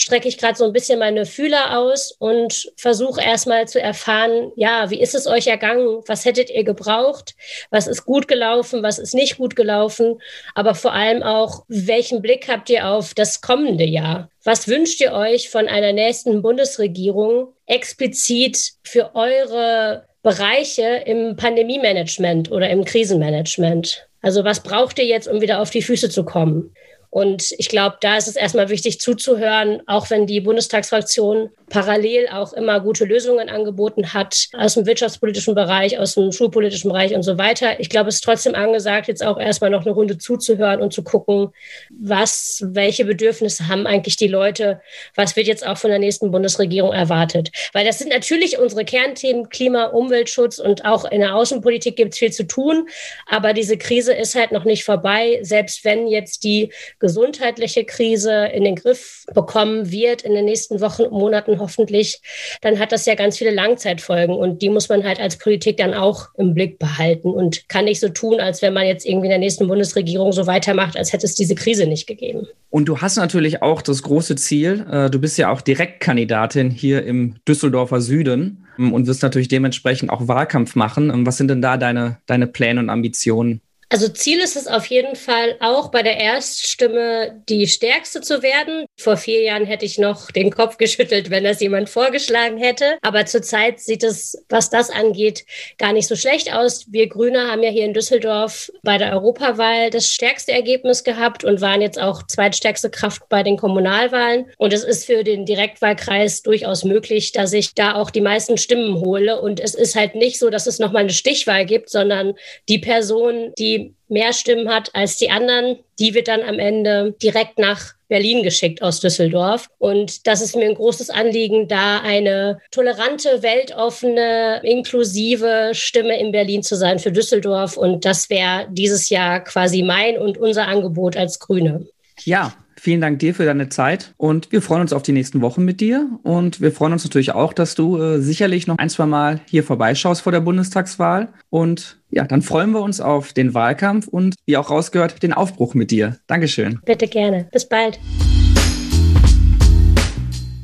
strecke 0.03 0.27
ich 0.27 0.37
gerade 0.37 0.57
so 0.57 0.65
ein 0.65 0.73
bisschen 0.73 0.99
meine 0.99 1.27
Fühler 1.27 1.79
aus 1.79 2.13
und 2.19 2.73
versuche 2.77 3.23
erstmal 3.23 3.69
zu 3.69 3.81
erfahren, 3.81 4.51
ja, 4.57 4.91
wie 4.91 5.01
ist 5.01 5.15
es 5.15 5.29
euch 5.29 5.47
ergangen? 5.47 6.03
Was 6.07 6.25
hättet 6.25 6.51
ihr 6.51 6.65
gebraucht? 6.65 7.37
Was 7.71 7.87
ist 7.87 8.05
gut 8.05 8.27
gelaufen? 8.27 8.83
Was 8.83 8.99
ist 8.99 9.15
nicht 9.15 9.39
gut 9.39 9.55
gelaufen? 9.55 10.21
Aber 10.57 10.75
vor 10.75 10.93
allem 10.93 11.23
auch, 11.23 11.65
welchen 11.69 12.21
Blick 12.21 12.49
habt 12.49 12.69
ihr 12.69 12.89
auf 12.89 13.15
das 13.15 13.41
kommende 13.41 13.85
Jahr? 13.85 14.29
Was 14.43 14.67
wünscht 14.67 15.01
ihr 15.01 15.13
euch 15.13 15.51
von 15.51 15.69
einer 15.69 15.93
nächsten 15.93 16.43
Bundesregierung 16.43 17.53
explizit 17.67 18.73
für 18.83 19.15
eure 19.15 20.05
Bereiche 20.23 21.03
im 21.07 21.37
Pandemie-Management 21.37 22.51
oder 22.51 22.69
im 22.71 22.85
Krisenmanagement? 22.85 24.09
Also 24.21 24.43
was 24.45 24.65
braucht 24.65 24.99
ihr 24.99 25.07
jetzt, 25.07 25.29
um 25.29 25.41
wieder 25.41 25.61
auf 25.61 25.71
die 25.71 25.83
Füße 25.83 26.11
zu 26.11 26.25
kommen? 26.25 26.75
Und 27.13 27.53
ich 27.59 27.69
glaube, 27.69 27.99
da 28.01 28.17
ist 28.17 28.27
es 28.27 28.37
erstmal 28.37 28.71
wichtig 28.71 28.99
zuzuhören, 28.99 29.83
auch 29.87 30.09
wenn 30.09 30.27
die 30.27 30.41
Bundestagsfraktion 30.41 31.51
parallel 31.69 32.29
auch 32.29 32.55
immer 32.55 32.81
gute 32.81 33.05
Lösungen 33.05 33.51
angeboten 33.51 34.15
hat, 34.15 34.49
aus 34.55 34.75
dem 34.75 34.87
wirtschaftspolitischen 34.87 35.55
Bereich, 35.55 35.99
aus 35.99 36.15
dem 36.15 36.33
schulpolitischen 36.33 36.91
Bereich 36.91 37.15
und 37.15 37.23
so 37.23 37.37
weiter. 37.37 37.79
Ich 37.81 37.91
glaube, 37.91 38.09
es 38.09 38.15
ist 38.15 38.25
trotzdem 38.25 38.55
angesagt, 38.55 39.09
jetzt 39.09 39.23
auch 39.23 39.39
erstmal 39.39 39.69
noch 39.69 39.83
eine 39.83 39.91
Runde 39.91 40.17
zuzuhören 40.17 40.81
und 40.81 40.95
zu 40.95 41.05
gucken, 41.05 41.51
was, 41.91 42.65
welche 42.65 43.05
Bedürfnisse 43.05 43.69
haben 43.69 43.87
eigentlich 43.87 44.17
die 44.17 44.29
Leute, 44.29 44.81
was 45.15 45.37
wird 45.37 45.49
jetzt 45.49 45.67
auch 45.67 45.77
von 45.77 45.91
der 45.91 45.99
nächsten 45.99 46.31
Bundesregierung 46.31 46.95
erwartet. 46.95 47.51
Weil 47.75 47.85
das 47.85 47.99
sind 47.99 48.09
natürlich 48.09 48.59
unsere 48.59 48.87
Kernthemen, 48.87 49.51
Klima, 49.51 49.85
Umweltschutz 49.85 50.59
und 50.59 50.87
auch 50.87 51.05
in 51.05 51.21
der 51.21 51.37
Außenpolitik 51.37 51.95
gibt 51.95 52.15
es 52.15 52.19
viel 52.19 52.33
zu 52.33 52.47
tun. 52.47 52.89
Aber 53.27 53.53
diese 53.53 53.77
Krise 53.77 54.15
ist 54.15 54.35
halt 54.35 54.51
noch 54.51 54.65
nicht 54.65 54.85
vorbei, 54.85 55.41
selbst 55.43 55.85
wenn 55.85 56.07
jetzt 56.07 56.43
die 56.45 56.73
gesundheitliche 57.03 57.85
Krise 57.85 58.47
in 58.47 58.65
den 58.65 58.77
Griff 58.77 59.27
bekommen 59.35 59.91
wird 59.91 60.23
in 60.23 60.33
den 60.33 60.47
nächsten 60.47 60.81
Wochen 60.81 61.03
und 61.03 61.13
Monaten 61.13 61.59
hoffentlich, 61.59 62.23
dann 62.63 62.79
hat 62.79 62.93
das 62.93 63.05
ja 63.05 63.15
ganz 63.15 63.37
viele 63.37 63.51
Langzeitfolgen 63.51 64.35
und 64.35 64.63
die 64.63 64.71
muss 64.71 64.89
man 64.89 65.05
halt 65.05 65.21
als 65.21 65.37
Politik 65.37 65.77
dann 65.77 65.93
auch 65.93 66.29
im 66.39 66.55
Blick 66.55 66.79
behalten 66.79 67.31
und 67.31 67.69
kann 67.69 67.85
nicht 67.85 68.01
so 68.01 68.09
tun, 68.09 68.41
als 68.41 68.63
wenn 68.63 68.73
man 68.73 68.87
jetzt 68.87 69.05
irgendwie 69.05 69.27
in 69.27 69.31
der 69.31 69.39
nächsten 69.39 69.69
Bundesregierung 69.69 70.33
so 70.33 70.47
weitermacht, 70.47 70.97
als 70.97 71.13
hätte 71.13 71.27
es 71.27 71.35
diese 71.35 71.57
Krise 71.57 71.87
nicht 71.87 72.07
gegeben. 72.07 72.47
Und 72.71 72.87
du 72.87 72.99
hast 73.01 73.17
natürlich 73.17 73.63
auch 73.63 73.83
das 73.83 74.03
große 74.03 74.37
Ziel, 74.37 74.87
äh, 74.91 75.11
du 75.11 75.19
bist 75.19 75.37
ja 75.37 75.51
auch 75.51 75.61
Direktkandidatin 75.61 76.71
hier 76.71 77.05
im 77.05 77.35
Düsseldorfer 77.47 78.01
Süden 78.01 78.67
ähm, 78.79 78.93
und 78.93 79.07
wirst 79.09 79.23
natürlich 79.23 79.49
dementsprechend 79.49 80.11
auch 80.11 80.29
Wahlkampf 80.29 80.77
machen. 80.77 81.11
Ähm, 81.11 81.27
was 81.27 81.37
sind 81.37 81.49
denn 81.49 81.61
da 81.61 81.77
deine, 81.77 82.19
deine 82.27 82.47
Pläne 82.47 82.81
und 82.81 82.91
Ambitionen? 82.91 83.61
Also 83.93 84.09
Ziel 84.09 84.39
ist 84.39 84.57
es 84.57 84.69
auf 84.69 84.87
jeden 84.87 85.17
Fall 85.17 85.57
auch 85.61 85.91
bei 85.91 86.03
der 86.03 86.17
Erststimme 86.17 87.43
die 87.51 87.67
stärkste 87.67 88.23
zu 88.23 88.43
werden. 88.43 88.87
Vor 88.99 89.19
vier 89.19 89.43
Jahren 89.43 89.67
hätte 89.67 89.85
ich 89.85 89.99
noch 89.99 90.31
den 90.31 90.51
Kopf 90.51 90.79
geschüttelt, 90.79 91.29
wenn 91.29 91.45
das 91.45 91.61
jemand 91.61 91.91
vorgeschlagen 91.91 92.57
hätte. 92.57 92.97
Aber 93.03 93.27
zurzeit 93.27 93.81
sieht 93.81 94.03
es, 94.03 94.47
was 94.49 94.71
das 94.71 94.89
angeht, 94.89 95.45
gar 95.77 95.93
nicht 95.93 96.09
so 96.09 96.17
schlecht 96.17 96.55
aus. 96.55 96.87
Wir 96.91 97.07
Grüne 97.07 97.51
haben 97.51 97.63
ja 97.63 97.69
hier 97.69 97.85
in 97.85 97.93
Düsseldorf 97.93 98.73
bei 98.83 98.97
der 98.97 99.13
Europawahl 99.13 99.91
das 99.91 100.09
stärkste 100.09 100.53
Ergebnis 100.53 101.05
gehabt 101.05 101.45
und 101.45 101.61
waren 101.61 101.83
jetzt 101.83 102.01
auch 102.01 102.23
zweitstärkste 102.23 102.89
Kraft 102.89 103.29
bei 103.29 103.43
den 103.43 103.59
Kommunalwahlen. 103.59 104.47
Und 104.57 104.73
es 104.73 104.85
ist 104.85 105.05
für 105.05 105.23
den 105.23 105.45
Direktwahlkreis 105.45 106.41
durchaus 106.41 106.85
möglich, 106.85 107.33
dass 107.33 107.53
ich 107.53 107.75
da 107.75 107.97
auch 107.97 108.09
die 108.09 108.23
meisten 108.23 108.57
Stimmen 108.57 109.01
hole. 109.01 109.39
Und 109.39 109.61
es 109.61 109.75
ist 109.75 109.97
halt 109.97 110.15
nicht 110.15 110.39
so, 110.39 110.49
dass 110.49 110.67
es 110.67 110.79
nochmal 110.79 111.03
eine 111.03 111.13
Stichwahl 111.13 111.67
gibt, 111.67 111.91
sondern 111.91 112.33
die 112.71 112.79
Person, 112.79 113.53
die 113.59 113.82
mehr 114.09 114.33
Stimmen 114.33 114.69
hat 114.69 114.95
als 114.95 115.17
die 115.17 115.31
anderen, 115.31 115.79
die 115.99 116.15
wird 116.15 116.29
dann 116.29 116.43
am 116.43 116.59
Ende 116.59 117.15
direkt 117.23 117.59
nach 117.59 117.95
Berlin 118.09 118.43
geschickt 118.43 118.83
aus 118.83 119.01
Düsseldorf. 119.01 119.71
Und 119.79 120.27
das 120.27 120.43
ist 120.43 120.55
mir 120.55 120.67
ein 120.67 120.75
großes 120.75 121.09
Anliegen, 121.09 121.67
da 121.67 122.01
eine 122.01 122.61
tolerante, 122.71 123.43
weltoffene, 123.43 124.61
inklusive 124.63 125.71
Stimme 125.73 126.19
in 126.21 126.31
Berlin 126.31 126.63
zu 126.63 126.77
sein 126.77 126.99
für 126.99 127.11
Düsseldorf. 127.11 127.79
Und 127.79 128.05
das 128.05 128.29
wäre 128.29 128.67
dieses 128.71 129.09
Jahr 129.09 129.43
quasi 129.43 129.83
mein 129.83 130.19
und 130.19 130.37
unser 130.37 130.69
Angebot 130.69 131.17
als 131.17 131.39
Grüne. 131.39 131.87
Ja, 132.25 132.55
Vielen 132.85 133.01
Dank 133.01 133.21
dir 133.21 133.33
für 133.33 133.45
deine 133.45 133.69
Zeit 133.69 134.13
und 134.17 134.51
wir 134.51 134.61
freuen 134.61 134.81
uns 134.81 134.93
auf 134.93 135.05
die 135.05 135.13
nächsten 135.13 135.41
Wochen 135.41 135.65
mit 135.65 135.81
dir 135.81 136.19
und 136.25 136.61
wir 136.61 136.73
freuen 136.73 136.93
uns 136.93 137.05
natürlich 137.05 137.31
auch, 137.33 137.53
dass 137.53 137.77
du 137.77 137.97
äh, 137.97 138.21
sicherlich 138.21 138.67
noch 138.67 138.77
ein, 138.77 138.91
zwei 138.91 139.07
Mal 139.07 139.41
hier 139.47 139.63
vorbeischaust 139.63 140.21
vor 140.21 140.33
der 140.33 140.41
Bundestagswahl 140.41 141.29
und 141.49 142.01
ja, 142.11 142.25
dann 142.25 142.43
freuen 142.43 142.73
wir 142.73 142.81
uns 142.81 143.01
auf 143.01 143.35
den 143.35 143.55
Wahlkampf 143.55 144.09
und 144.09 144.35
wie 144.47 144.57
auch 144.57 144.69
rausgehört, 144.69 145.23
den 145.23 145.33
Aufbruch 145.33 145.75
mit 145.75 145.93
dir. 145.93 146.17
Dankeschön. 146.27 146.81
Bitte 146.85 147.07
gerne. 147.07 147.47
Bis 147.53 147.69
bald. 147.69 148.01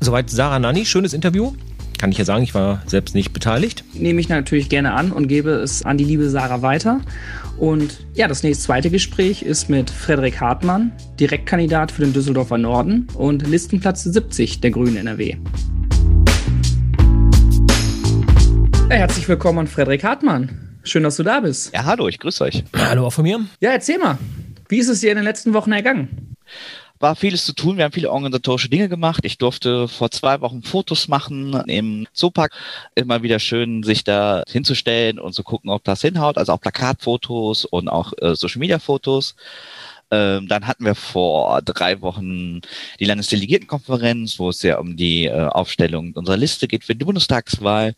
Soweit 0.00 0.28
Sarah 0.28 0.58
Nanni, 0.58 0.86
schönes 0.86 1.12
Interview. 1.12 1.52
Kann 1.98 2.10
ich 2.10 2.18
ja 2.18 2.24
sagen, 2.24 2.42
ich 2.42 2.52
war 2.52 2.82
selbst 2.86 3.14
nicht 3.14 3.32
beteiligt. 3.32 3.84
Nehme 3.94 4.20
ich 4.20 4.28
natürlich 4.28 4.68
gerne 4.68 4.94
an 4.94 5.12
und 5.12 5.28
gebe 5.28 5.50
es 5.50 5.84
an 5.84 5.98
die 5.98 6.04
liebe 6.04 6.28
Sarah 6.30 6.62
weiter. 6.62 7.00
Und 7.58 8.06
ja, 8.14 8.28
das 8.28 8.44
nächste 8.44 8.66
zweite 8.66 8.88
Gespräch 8.88 9.42
ist 9.42 9.68
mit 9.68 9.90
Frederik 9.90 10.40
Hartmann, 10.40 10.92
Direktkandidat 11.18 11.90
für 11.90 12.02
den 12.02 12.12
Düsseldorfer 12.12 12.56
Norden 12.56 13.08
und 13.14 13.46
Listenplatz 13.46 14.04
70 14.04 14.60
der 14.60 14.70
Grünen 14.70 14.96
NRW. 14.96 15.36
Ja, 18.88 18.96
herzlich 18.96 19.28
willkommen 19.28 19.58
an 19.58 19.66
Frederik 19.66 20.04
Hartmann. 20.04 20.78
Schön, 20.84 21.02
dass 21.02 21.16
du 21.16 21.24
da 21.24 21.40
bist. 21.40 21.74
Ja, 21.74 21.84
hallo, 21.84 22.06
ich 22.08 22.20
grüße 22.20 22.44
euch. 22.44 22.64
Hallo 22.76 23.06
auch 23.06 23.12
von 23.12 23.24
mir. 23.24 23.40
Ja, 23.60 23.72
erzähl 23.72 23.98
mal. 23.98 24.18
Wie 24.68 24.78
ist 24.78 24.88
es 24.88 25.00
dir 25.00 25.10
in 25.10 25.16
den 25.16 25.24
letzten 25.24 25.52
Wochen 25.52 25.72
ergangen? 25.72 26.36
War 27.00 27.16
vieles 27.16 27.44
zu 27.44 27.54
tun. 27.54 27.76
Wir 27.76 27.84
haben 27.84 27.92
viele 27.92 28.10
organisatorische 28.10 28.68
Dinge 28.68 28.88
gemacht. 28.88 29.24
Ich 29.24 29.38
durfte 29.38 29.88
vor 29.88 30.10
zwei 30.10 30.40
Wochen 30.40 30.62
Fotos 30.62 31.08
machen 31.08 31.54
im 31.66 32.06
Zoopark. 32.12 32.52
Immer 32.94 33.22
wieder 33.22 33.38
schön, 33.38 33.82
sich 33.82 34.04
da 34.04 34.42
hinzustellen 34.48 35.18
und 35.18 35.34
zu 35.34 35.42
gucken, 35.42 35.70
ob 35.70 35.84
das 35.84 36.02
hinhaut. 36.02 36.38
Also 36.38 36.52
auch 36.52 36.60
Plakatfotos 36.60 37.64
und 37.64 37.88
auch 37.88 38.12
äh, 38.20 38.34
Social 38.34 38.58
Media 38.58 38.78
Fotos. 38.78 39.34
Ähm, 40.10 40.48
dann 40.48 40.66
hatten 40.66 40.84
wir 40.84 40.94
vor 40.94 41.60
drei 41.62 42.00
Wochen 42.00 42.62
die 42.98 43.04
Landesdelegiertenkonferenz, 43.04 44.38
wo 44.38 44.48
es 44.48 44.62
ja 44.62 44.78
um 44.78 44.96
die 44.96 45.26
äh, 45.26 45.46
Aufstellung 45.48 46.14
unserer 46.14 46.38
Liste 46.38 46.66
geht 46.66 46.84
für 46.84 46.94
die 46.94 47.04
Bundestagswahl 47.04 47.94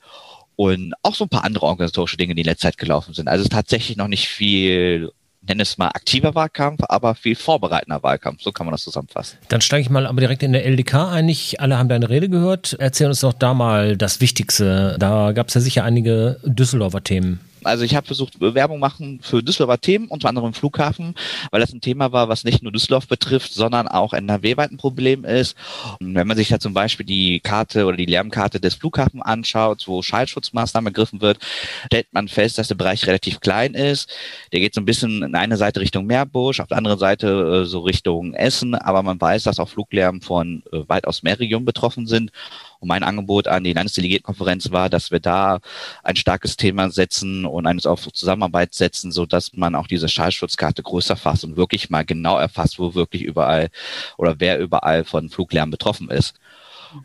und 0.57 0.93
auch 1.03 1.15
so 1.15 1.25
ein 1.25 1.29
paar 1.31 1.45
andere 1.45 1.67
organisatorische 1.67 2.17
Dinge, 2.17 2.35
die 2.35 2.43
in 2.43 2.47
letzter 2.47 2.69
Zeit 2.69 2.79
gelaufen 2.79 3.15
sind. 3.15 3.29
Also 3.29 3.49
tatsächlich 3.49 3.97
noch 3.97 4.09
nicht 4.09 4.29
viel 4.29 5.13
nenne 5.43 5.63
es 5.63 5.79
mal 5.79 5.89
aktiver 5.89 6.35
Wahlkampf, 6.35 6.81
aber 6.89 7.15
viel 7.15 7.35
vorbereitender 7.35 8.03
Wahlkampf. 8.03 8.43
So 8.43 8.53
kann 8.53 8.67
man 8.67 8.73
das 8.73 8.85
zusammenfassen. 8.85 9.39
Dann 9.49 9.61
steige 9.61 9.83
ich 9.83 9.91
mal 9.91 10.07
aber 10.07 10.21
direkt 10.21 10.43
in 10.43 10.53
der 10.53 10.65
LDK 10.65 11.11
ein. 11.11 11.27
Nicht 11.27 11.61
alle 11.61 11.79
haben 11.79 11.89
deine 11.89 12.09
Rede 12.09 12.29
gehört. 12.29 12.77
Erzähl 12.79 13.09
uns 13.09 13.21
doch 13.21 13.33
da 13.33 13.55
mal 13.55 13.97
das 13.97 14.21
Wichtigste. 14.21 14.97
Da 14.99 15.33
gab 15.33 15.49
es 15.49 15.55
ja 15.55 15.61
sicher 15.61 15.85
einige 15.85 16.39
Düsseldorfer 16.45 17.03
Themen. 17.03 17.41
Also 17.65 17.85
ich 17.85 17.95
habe 17.95 18.07
versucht, 18.07 18.41
Werbung 18.41 18.79
machen 18.79 19.21
für 19.23 19.43
Düsseldorfer 19.43 19.81
Themen, 19.81 20.09
unter 20.09 20.29
anderem 20.29 20.55
Flughafen, 20.55 21.15
weil 21.51 21.61
das 21.61 21.73
ein 21.73 21.81
Thema 21.81 22.13
war, 22.13 22.29
was 22.29 22.45
nicht 22.45 22.63
nur 22.63 22.73
Düsseldorf 22.73 23.07
betrifft, 23.07 23.53
sondern 23.53 23.89
auch 23.89 24.13
NRW-weit 24.13 24.71
ein 24.71 24.77
Problem 24.77 25.25
ist. 25.25 25.57
Und 26.01 26.15
wenn 26.15 26.27
man 26.27 26.37
sich 26.37 26.51
ja 26.51 26.59
zum 26.59 26.75
Beispiel 26.75 27.07
die 27.07 27.41
Karte 27.41 27.87
oder 27.87 27.97
die 27.97 28.07
Lärmkarte 28.07 28.61
des 28.61 28.75
Flughafens 28.75 29.23
anschaut, 29.23 29.87
wo 29.87 30.03
Schallschutzmaßnahmen 30.03 30.89
ergriffen 30.89 31.21
wird, 31.21 31.39
stellt 31.87 32.13
man 32.13 32.29
fest, 32.29 32.59
dass 32.59 32.69
der 32.69 32.75
Bereich 32.75 33.07
relativ 33.07 33.41
klein 33.41 33.75
ist. 33.75 34.11
Der 34.53 34.61
geht 34.61 34.75
so 34.75 34.81
ein 34.81 34.87
bisschen 34.87 35.23
in 35.23 35.35
eine 35.35 35.57
Seite 35.57 35.81
Richtung 35.81 36.07
Meerbusch, 36.07 36.61
auf 36.61 36.69
der 36.69 36.79
anderen 36.79 36.99
Seite 36.99 37.63
äh, 37.63 37.65
so 37.67 37.81
Richtung 37.81 38.35
Essen, 38.35 38.75
aber 38.75 39.03
man 39.03 39.21
weiß, 39.21 39.45
dass 39.45 39.59
auch 39.59 39.69
Fluglärm 39.69 40.21
von 40.21 40.63
äh, 40.73 40.81
weitaus 40.89 41.23
mehr 41.23 41.39
Regionen 41.39 41.65
betroffen 41.65 42.07
sind. 42.07 42.33
Und 42.81 42.89
mein 42.89 43.03
Angebot 43.03 43.47
an 43.47 43.65
die 43.65 43.75
Landesdelegiertenkonferenz 43.75 44.71
war, 44.73 44.89
dass 44.89 45.11
wir 45.11 45.21
da 45.21 45.61
ein 46.03 46.17
starkes 46.17 46.57
Thema 46.57 46.91
setzen 46.91 47.45
und 47.45 47.67
eines 47.67 47.87
auf 47.87 48.11
Zusammenarbeit 48.13 48.75
setzen, 48.75 49.13
so 49.13 49.27
dass 49.27 49.53
man 49.55 49.75
auch 49.75 49.87
diese 49.87 50.09
Schallschutzkarte 50.09 50.83
größer 50.83 51.17
fasst 51.17 51.45
und 51.45 51.57
wirklich 51.57 51.91
mal 51.91 52.05
genau 52.05 52.39
erfasst, 52.39 52.79
wo 52.79 52.95
wirklich 52.95 53.23
überall 53.23 53.69
oder 54.17 54.41
wer 54.41 54.59
überall 54.59 55.05
von 55.05 55.29
Fluglärm 55.29 55.71
betroffen 55.71 56.11
ist. 56.11 56.35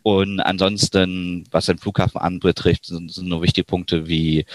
Und 0.04 0.40
ansonsten, 0.40 1.46
was 1.52 1.68
den 1.68 1.78
Flughafen 1.78 2.20
anbetrifft, 2.20 2.86
sind, 2.86 3.12
sind 3.12 3.28
nur 3.28 3.42
wichtige 3.42 3.66
Punkte 3.66 4.08
wie, 4.08 4.46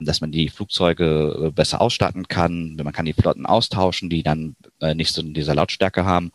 dass 0.00 0.20
man 0.20 0.30
die 0.30 0.48
Flugzeuge 0.48 1.52
besser 1.54 1.80
ausstatten 1.80 2.28
kann, 2.28 2.76
man 2.76 2.92
kann 2.92 3.06
die 3.06 3.12
Flotten 3.12 3.46
austauschen, 3.46 4.10
die 4.10 4.22
dann 4.22 4.56
äh, 4.80 4.94
nicht 4.94 5.12
so 5.12 5.22
in 5.22 5.34
dieser 5.34 5.54
Lautstärke 5.54 6.04
haben 6.04 6.30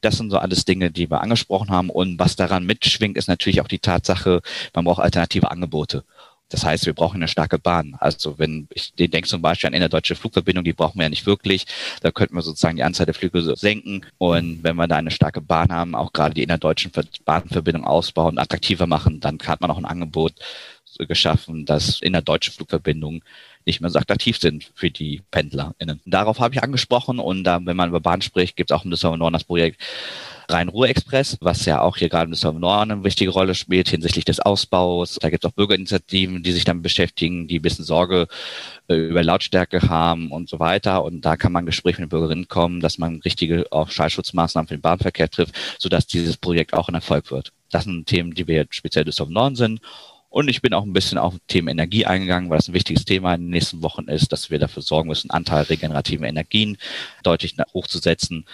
das 0.00 0.16
sind 0.16 0.30
so 0.30 0.38
alles 0.38 0.64
Dinge, 0.64 0.90
die 0.90 1.10
wir 1.10 1.20
angesprochen 1.20 1.70
haben. 1.70 1.90
Und 1.90 2.18
was 2.18 2.36
daran 2.36 2.66
mitschwingt, 2.66 3.16
ist 3.16 3.28
natürlich 3.28 3.60
auch 3.60 3.68
die 3.68 3.78
Tatsache, 3.78 4.42
man 4.74 4.84
braucht 4.84 5.02
alternative 5.02 5.50
Angebote. 5.50 6.04
Das 6.48 6.64
heißt, 6.64 6.86
wir 6.86 6.94
brauchen 6.94 7.16
eine 7.16 7.28
starke 7.28 7.58
Bahn. 7.58 7.96
Also 7.98 8.38
wenn 8.38 8.68
ich 8.72 8.92
den 8.94 9.10
denke 9.10 9.28
zum 9.28 9.42
Beispiel 9.42 9.66
an 9.66 9.74
eine 9.74 9.88
deutsche 9.88 10.14
Flugverbindung, 10.14 10.62
die 10.62 10.72
brauchen 10.72 10.98
wir 10.98 11.04
ja 11.04 11.08
nicht 11.08 11.26
wirklich. 11.26 11.66
Da 12.02 12.12
könnten 12.12 12.36
wir 12.36 12.42
sozusagen 12.42 12.76
die 12.76 12.84
Anzahl 12.84 13.06
der 13.06 13.16
Flüge 13.16 13.56
senken. 13.56 14.06
Und 14.18 14.62
wenn 14.62 14.76
wir 14.76 14.86
da 14.86 14.96
eine 14.96 15.10
starke 15.10 15.40
Bahn 15.40 15.72
haben, 15.72 15.96
auch 15.96 16.12
gerade 16.12 16.34
die 16.34 16.44
innerdeutschen 16.44 16.92
Bahnverbindungen 17.24 17.88
ausbauen 17.88 18.34
und 18.34 18.38
attraktiver 18.38 18.86
machen, 18.86 19.18
dann 19.18 19.38
hat 19.44 19.60
man 19.60 19.72
auch 19.72 19.78
ein 19.78 19.84
Angebot 19.84 20.34
geschaffen, 20.98 21.66
dass 21.66 22.00
innerdeutsche 22.00 22.52
Flugverbindungen 22.52 23.22
nicht 23.66 23.80
mehr 23.80 23.90
so 23.90 23.98
attraktiv 23.98 24.38
sind 24.38 24.70
für 24.74 24.90
die 24.90 25.22
PendlerInnen. 25.30 26.00
Darauf 26.06 26.38
habe 26.38 26.54
ich 26.54 26.62
angesprochen 26.62 27.18
und 27.18 27.44
da, 27.44 27.60
wenn 27.64 27.76
man 27.76 27.88
über 27.88 28.00
Bahn 28.00 28.22
spricht, 28.22 28.56
gibt 28.56 28.70
es 28.70 28.76
auch 28.76 28.84
im 28.84 28.90
Düsseldorfer 28.90 29.18
Norden 29.18 29.32
das 29.34 29.44
Projekt 29.44 29.80
Rhein-Ruhr-Express, 30.48 31.38
was 31.40 31.64
ja 31.64 31.80
auch 31.80 31.96
hier 31.96 32.08
gerade 32.08 32.26
im 32.26 32.30
Düsseldorfer 32.30 32.60
Norden 32.60 32.90
eine 32.92 33.04
wichtige 33.04 33.30
Rolle 33.30 33.54
spielt 33.54 33.88
hinsichtlich 33.88 34.24
des 34.24 34.38
Ausbaus. 34.38 35.18
Da 35.20 35.30
gibt 35.30 35.44
es 35.44 35.50
auch 35.50 35.54
Bürgerinitiativen, 35.54 36.42
die 36.42 36.52
sich 36.52 36.64
damit 36.64 36.84
beschäftigen, 36.84 37.48
die 37.48 37.58
ein 37.58 37.62
bisschen 37.62 37.84
Sorge 37.84 38.28
äh, 38.88 38.94
über 38.94 39.24
Lautstärke 39.24 39.82
haben 39.88 40.30
und 40.30 40.48
so 40.48 40.60
weiter. 40.60 41.02
Und 41.02 41.22
da 41.22 41.36
kann 41.36 41.52
man 41.52 41.66
Gespräche 41.66 42.00
mit 42.00 42.08
den 42.08 42.10
Bürgerinnen 42.10 42.48
kommen, 42.48 42.80
dass 42.80 42.98
man 42.98 43.20
richtige 43.24 43.66
auch 43.72 43.90
Schallschutzmaßnahmen 43.90 44.68
für 44.68 44.76
den 44.76 44.82
Bahnverkehr 44.82 45.28
trifft, 45.28 45.54
sodass 45.78 46.06
dieses 46.06 46.36
Projekt 46.36 46.72
auch 46.72 46.88
ein 46.88 46.94
Erfolg 46.94 47.30
wird. 47.32 47.52
Das 47.70 47.84
sind 47.84 48.06
Themen, 48.06 48.32
die 48.32 48.46
wir 48.46 48.54
jetzt 48.54 48.76
speziell 48.76 49.04
Düsseldorf 49.04 49.30
Norden 49.30 49.56
sind. 49.56 49.80
Und 50.36 50.48
ich 50.48 50.60
bin 50.60 50.74
auch 50.74 50.84
ein 50.84 50.92
bisschen 50.92 51.16
auf 51.16 51.32
Themen 51.48 51.68
Energie 51.68 52.04
eingegangen, 52.04 52.50
weil 52.50 52.58
das 52.58 52.68
ein 52.68 52.74
wichtiges 52.74 53.06
Thema 53.06 53.34
in 53.34 53.44
den 53.44 53.48
nächsten 53.48 53.82
Wochen 53.82 54.06
ist, 54.06 54.32
dass 54.32 54.50
wir 54.50 54.58
dafür 54.58 54.82
sorgen 54.82 55.08
müssen, 55.08 55.30
Anteil 55.30 55.62
regenerativer 55.62 56.26
Energien 56.26 56.76
deutlich 57.22 57.56
hochzusetzen. 57.72 58.44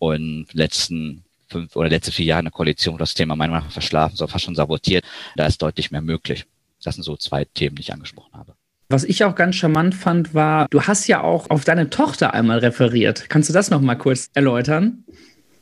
Und 0.00 0.46
letzten 0.52 1.22
fünf 1.46 1.76
oder 1.76 1.90
letzte 1.90 2.10
vier 2.10 2.24
Jahre 2.24 2.40
eine 2.40 2.50
Koalition 2.50 2.98
das 2.98 3.14
Thema 3.14 3.36
meiner 3.36 3.52
Meinung 3.52 3.66
nach 3.66 3.72
verschlafen, 3.72 4.16
so 4.16 4.26
fast 4.26 4.46
schon 4.46 4.56
sabotiert. 4.56 5.04
Da 5.36 5.46
ist 5.46 5.62
deutlich 5.62 5.92
mehr 5.92 6.02
möglich. 6.02 6.44
Das 6.82 6.96
sind 6.96 7.04
so 7.04 7.16
zwei 7.16 7.44
Themen, 7.44 7.76
die 7.76 7.82
ich 7.82 7.92
angesprochen 7.92 8.32
habe. 8.32 8.54
Was 8.88 9.04
ich 9.04 9.22
auch 9.22 9.36
ganz 9.36 9.54
charmant 9.54 9.94
fand, 9.94 10.34
war, 10.34 10.66
du 10.70 10.82
hast 10.82 11.06
ja 11.06 11.22
auch 11.22 11.50
auf 11.50 11.64
deine 11.64 11.88
Tochter 11.88 12.34
einmal 12.34 12.58
referiert. 12.58 13.30
Kannst 13.30 13.48
du 13.48 13.52
das 13.52 13.70
noch 13.70 13.80
mal 13.80 13.94
kurz 13.94 14.28
erläutern? 14.34 15.04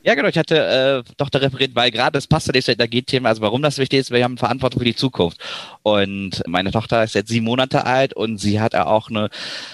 Ja, 0.07 0.15
genau, 0.15 0.29
ich 0.29 0.39
hatte 0.39 1.05
äh, 1.05 1.13
doch 1.17 1.31
da 1.31 1.41
referiert, 1.41 1.75
weil 1.75 1.91
gerade 1.91 2.13
das 2.13 2.29
passt 2.29 2.47
ja 2.47 2.53
das 2.53 2.69
Energiethema, 2.69 3.29
also 3.29 3.43
warum 3.43 3.61
das 3.61 3.79
wichtig 3.79 3.99
ist, 3.99 4.13
wir 4.13 4.23
haben 4.23 4.39
Verantwortung 4.39 4.79
für 4.79 4.85
die 4.85 4.95
Zukunft. 4.95 5.41
Und 5.83 6.45
meine 6.47 6.71
Tochter 6.71 7.03
ist 7.03 7.17
jetzt 7.17 7.29
sieben 7.29 7.47
Monate 7.47 7.85
alt 7.87 8.15
und 8.15 8.39
sie 8.39 8.61
hat 8.61 8.75
ja 8.75 8.87
auch 8.87 9.11
eine 9.11 9.31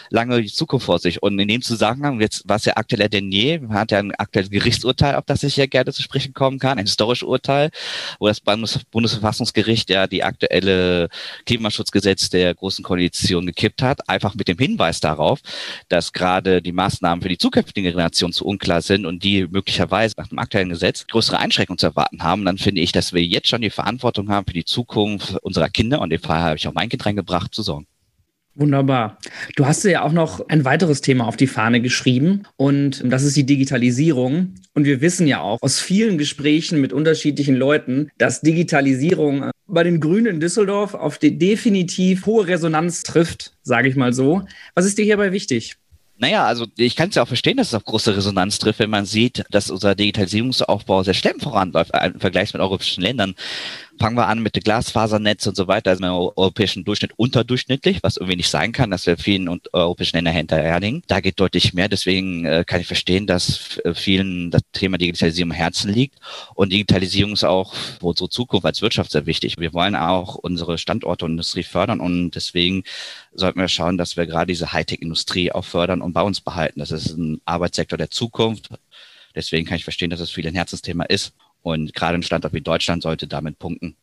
lange 0.09 0.43
Zukunft 0.47 0.87
vor 0.87 0.99
sich. 1.01 1.23
Und 1.23 1.39
in 1.39 1.49
dem 1.49 1.61
Zusammenhang, 1.61 2.19
jetzt 2.19 2.49
war 2.49 2.57
es 2.57 2.65
ja 2.65 2.79
aktueller 2.79 3.11
denn 3.11 3.31
je, 3.31 3.59
man 3.59 3.75
hat 3.77 3.91
ja 3.91 3.99
ein 3.99 4.15
aktuelles 4.15 4.49
Gerichtsurteil, 4.49 5.17
auf 5.17 5.27
das 5.27 5.43
ich 5.43 5.59
ja 5.59 5.67
gerne 5.67 5.93
zu 5.93 6.01
sprechen 6.01 6.33
kommen 6.33 6.59
kann, 6.59 6.79
ein 6.79 6.87
historisches 6.87 7.29
Urteil, 7.29 7.69
wo 8.19 8.27
das 8.27 8.41
Bundesverfassungsgericht 8.41 9.91
ja 9.91 10.07
die 10.07 10.25
aktuelle 10.25 11.11
Klimaschutzgesetz 11.45 12.31
der 12.31 12.55
Großen 12.55 12.83
Koalition 12.83 13.45
gekippt 13.45 13.83
hat, 13.83 14.09
einfach 14.09 14.35
mit 14.35 14.49
dem 14.49 14.57
Hinweis 14.57 15.01
darauf, 15.01 15.41
dass 15.91 16.15
gerade 16.15 16.63
die 16.63 16.73
Maßnahmen 16.73 17.21
für 17.21 17.29
die 17.29 17.37
zukünftige 17.37 17.91
Generation 17.91 18.33
zu 18.33 18.47
unklar 18.47 18.81
sind 18.81 19.05
und 19.05 19.23
die 19.25 19.47
möglicherweise 19.47 20.22
nach 20.23 20.29
dem 20.29 20.39
aktuellen 20.39 20.69
Gesetz 20.69 21.07
größere 21.07 21.39
Einschränkungen 21.39 21.79
zu 21.79 21.87
erwarten 21.87 22.23
haben, 22.23 22.45
dann 22.45 22.59
finde 22.59 22.81
ich, 22.81 22.93
dass 22.93 23.13
wir 23.13 23.23
jetzt 23.23 23.49
schon 23.49 23.61
die 23.61 23.71
Verantwortung 23.71 24.31
haben 24.31 24.47
für 24.47 24.55
die 24.55 24.65
Zukunft 24.65 25.37
unserer 25.43 25.69
Kinder 25.69 26.01
und 26.01 26.11
dem 26.11 26.21
Fall 26.21 26.41
habe 26.41 26.57
ich 26.57 26.67
auch 26.69 26.75
mein 26.75 26.89
Kind 26.89 27.05
reingebracht, 27.05 27.55
zu 27.55 27.63
sorgen. 27.63 27.87
Wunderbar. 28.55 29.19
Du 29.57 29.65
hast 29.65 29.83
ja 29.85 30.03
auch 30.03 30.13
noch 30.13 30.47
ein 30.49 30.67
weiteres 30.67 31.01
Thema 31.01 31.27
auf 31.27 31.39
die 31.39 31.47
Fahne 31.47 31.81
geschrieben 31.81 32.43
und 32.57 33.03
das 33.05 33.23
ist 33.23 33.35
die 33.35 33.47
Digitalisierung. 33.47 34.55
Und 34.75 34.85
wir 34.85 35.01
wissen 35.01 35.27
ja 35.27 35.41
auch 35.41 35.59
aus 35.63 35.81
vielen 35.81 36.19
Gesprächen 36.19 36.81
mit 36.81 36.93
unterschiedlichen 36.93 37.57
Leuten, 37.57 38.11
dass 38.19 38.43
Digitalisierung 38.43 39.51
bei 39.67 39.85
den 39.85 40.01
Grünen 40.01 40.27
in 40.27 40.41
Düsseldorf 40.41 40.93
auf 40.93 41.17
die 41.17 41.39
definitiv 41.39 42.27
hohe 42.27 42.47
Resonanz 42.47 43.03
trifft, 43.05 43.55
sage 43.63 43.89
ich 43.89 43.97
mal 43.97 44.13
so. 44.13 44.43
Was 44.75 44.85
ist 44.85 44.99
dir 44.99 45.05
hierbei 45.05 45.33
wichtig? 45.33 45.77
Naja, 46.23 46.47
also 46.47 46.67
ich 46.77 46.95
kann 46.95 47.09
es 47.09 47.17
ja 47.17 47.25
auch 47.25 47.29
verstehen, 47.29 47.57
dass 47.57 47.67
es 47.67 47.75
auf 47.75 47.85
große 47.85 48.17
Resonanz 48.17 48.61
trifft, 48.61 48.79
wenn 48.79 48.91
man 48.91 49.07
sieht, 49.07 49.43
dass 49.51 49.71
unser 49.71 49.97
Digitalisierungsaufbau 49.97 51.03
sehr 51.03 51.15
schnell 51.15 51.35
voranläuft 51.41 51.91
im 52.01 52.21
Vergleich 52.21 52.55
mit 52.55 52.63
europäischen 52.63 53.03
Ländern 53.03 53.35
fangen 53.99 54.17
wir 54.17 54.27
an 54.27 54.41
mit 54.41 54.57
dem 54.57 54.63
Glasfasernetz 54.63 55.47
und 55.47 55.57
so 55.57 55.69
weiter, 55.69 55.91
also 55.91 56.05
im 56.05 56.11
europäischen 56.11 56.85
Durchschnitt 56.85 57.13
unterdurchschnittlich, 57.17 58.03
was 58.03 58.17
irgendwie 58.17 58.37
nicht 58.37 58.49
sein 58.49 58.73
kann, 58.73 58.91
dass 58.91 59.07
wir 59.07 59.17
vielen 59.17 59.49
und 59.49 59.73
europäischen 59.75 60.17
Ländern 60.17 60.35
hinterherhängen. 60.35 61.03
Da 61.07 61.21
geht 61.21 61.39
deutlich 61.39 61.73
mehr, 61.75 61.89
deswegen 61.89 62.45
äh, 62.45 62.65
kann 62.67 62.81
ich 62.81 62.87
verstehen, 62.87 63.27
dass 63.27 63.79
äh, 63.85 63.95
vielen 63.95 64.51
das 64.51 64.63
Thema 64.73 64.99
Digitalisierung 64.99 65.53
am 65.53 65.57
Herzen 65.57 65.93
liegt 65.93 66.19
und 66.55 66.73
Digitalisierung 66.73 67.33
ist 67.33 67.45
auch 67.45 67.75
für 67.75 68.07
unsere 68.07 68.29
Zukunft 68.29 68.67
als 68.67 68.83
Wirtschaft 68.83 69.13
sehr 69.13 69.27
wichtig. 69.27 69.59
Wir 69.59 69.73
wollen 69.73 69.95
auch 69.95 70.35
unsere 70.35 70.79
Standorte 70.79 71.25
und 71.25 71.33
Industrie 71.33 71.63
fördern 71.63 72.01
und 72.01 72.33
deswegen 72.33 72.85
sollten 73.35 73.61
wir 73.61 73.69
schauen, 73.69 73.99
dass 73.99 74.17
wir 74.17 74.27
gerade 74.27 74.47
diese 74.53 74.73
Hightech-Industrie 74.73 75.53
auch 75.53 75.65
fördern 75.65 76.03
und 76.03 76.13
bei 76.13 76.23
uns 76.23 76.41
behalten. 76.41 76.81
Das 76.81 76.91
ist 76.91 77.17
ein 77.17 77.41
Arbeitssektor 77.45 77.99
der 77.99 78.11
Zukunft. 78.11 78.69
Deswegen 79.35 79.67
kann 79.67 79.77
ich 79.77 79.85
verstehen, 79.85 80.11
dass 80.11 80.21
es 80.21 80.31
viel 80.31 80.47
ein 80.47 80.55
Herzensthema 80.55 81.05
ist. 81.05 81.33
Und 81.63 81.95
gerade 81.95 82.17
ein 82.17 82.23
Standort 82.23 82.53
wie 82.53 82.61
Deutschland 82.61 83.03
sollte 83.03 83.27
damit 83.27 83.59
punkten. 83.59 83.97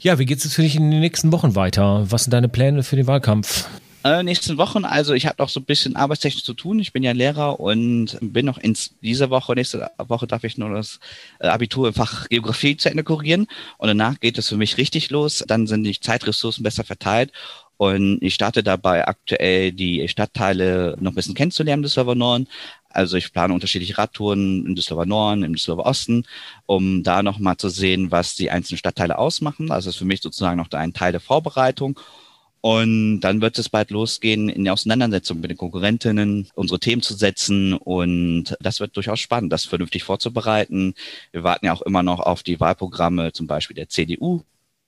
Ja, 0.00 0.18
wie 0.18 0.26
geht 0.26 0.44
es 0.44 0.54
für 0.54 0.62
dich 0.62 0.74
in 0.74 0.90
den 0.90 1.00
nächsten 1.00 1.30
Wochen 1.30 1.54
weiter? 1.54 2.10
Was 2.10 2.24
sind 2.24 2.32
deine 2.32 2.48
Pläne 2.48 2.82
für 2.82 2.96
den 2.96 3.06
Wahlkampf? 3.06 3.68
Äh, 4.04 4.24
nächsten 4.24 4.58
Wochen, 4.58 4.84
also 4.84 5.14
ich 5.14 5.26
habe 5.26 5.36
noch 5.38 5.48
so 5.48 5.60
ein 5.60 5.64
bisschen 5.64 5.94
arbeitstechnisch 5.94 6.42
zu 6.42 6.54
tun. 6.54 6.80
Ich 6.80 6.92
bin 6.92 7.04
ja 7.04 7.12
Lehrer 7.12 7.60
und 7.60 8.18
bin 8.20 8.46
noch 8.46 8.58
in 8.58 8.76
dieser 9.00 9.30
Woche, 9.30 9.54
nächste 9.54 9.88
Woche 9.96 10.26
darf 10.26 10.42
ich 10.42 10.58
nur 10.58 10.70
das 10.70 10.98
äh, 11.38 11.46
Abitur 11.46 11.86
im 11.86 11.94
Fach 11.94 12.28
Geografie 12.28 12.76
zu 12.76 12.90
Ende 12.90 13.04
korrigieren. 13.04 13.46
Und 13.78 13.86
danach 13.86 14.18
geht 14.18 14.38
es 14.38 14.48
für 14.48 14.56
mich 14.56 14.76
richtig 14.76 15.10
los. 15.10 15.44
Dann 15.46 15.68
sind 15.68 15.84
die 15.84 16.00
Zeitressourcen 16.00 16.64
besser 16.64 16.82
verteilt. 16.82 17.30
Und 17.76 18.18
ich 18.22 18.34
starte 18.34 18.62
dabei 18.62 19.06
aktuell 19.06 19.72
die 19.72 20.06
Stadtteile 20.08 20.96
noch 21.00 21.12
ein 21.12 21.14
bisschen 21.14 21.34
kennenzulernen 21.34 21.82
des 21.82 21.94
Server 21.94 22.14
Norden, 22.14 22.48
also 22.92 23.16
ich 23.16 23.32
plane 23.32 23.54
unterschiedliche 23.54 23.98
Radtouren 23.98 24.66
im 24.66 24.74
Düsseldorfer 24.74 25.06
Norden, 25.06 25.42
im 25.42 25.54
Düsseldorfer 25.54 25.88
Osten, 25.88 26.24
um 26.66 27.02
da 27.02 27.22
nochmal 27.22 27.56
zu 27.56 27.68
sehen, 27.68 28.10
was 28.10 28.34
die 28.34 28.50
einzelnen 28.50 28.78
Stadtteile 28.78 29.18
ausmachen. 29.18 29.70
Also 29.70 29.88
das 29.88 29.94
ist 29.94 29.98
für 29.98 30.04
mich 30.04 30.22
sozusagen 30.22 30.58
noch 30.58 30.70
ein 30.70 30.92
Teil 30.92 31.12
der 31.12 31.20
Vorbereitung. 31.20 31.98
Und 32.62 33.20
dann 33.20 33.40
wird 33.40 33.58
es 33.58 33.68
bald 33.68 33.90
losgehen, 33.90 34.48
in 34.48 34.62
die 34.62 34.70
Auseinandersetzung 34.70 35.40
mit 35.40 35.50
den 35.50 35.58
Konkurrentinnen, 35.58 36.48
unsere 36.54 36.78
Themen 36.78 37.02
zu 37.02 37.14
setzen. 37.14 37.74
Und 37.74 38.56
das 38.60 38.78
wird 38.78 38.96
durchaus 38.96 39.18
spannend, 39.18 39.52
das 39.52 39.64
vernünftig 39.64 40.04
vorzubereiten. 40.04 40.94
Wir 41.32 41.42
warten 41.42 41.66
ja 41.66 41.72
auch 41.72 41.82
immer 41.82 42.04
noch 42.04 42.20
auf 42.20 42.44
die 42.44 42.60
Wahlprogramme 42.60 43.32
zum 43.32 43.48
Beispiel 43.48 43.74
der 43.74 43.88
CDU. 43.88 44.42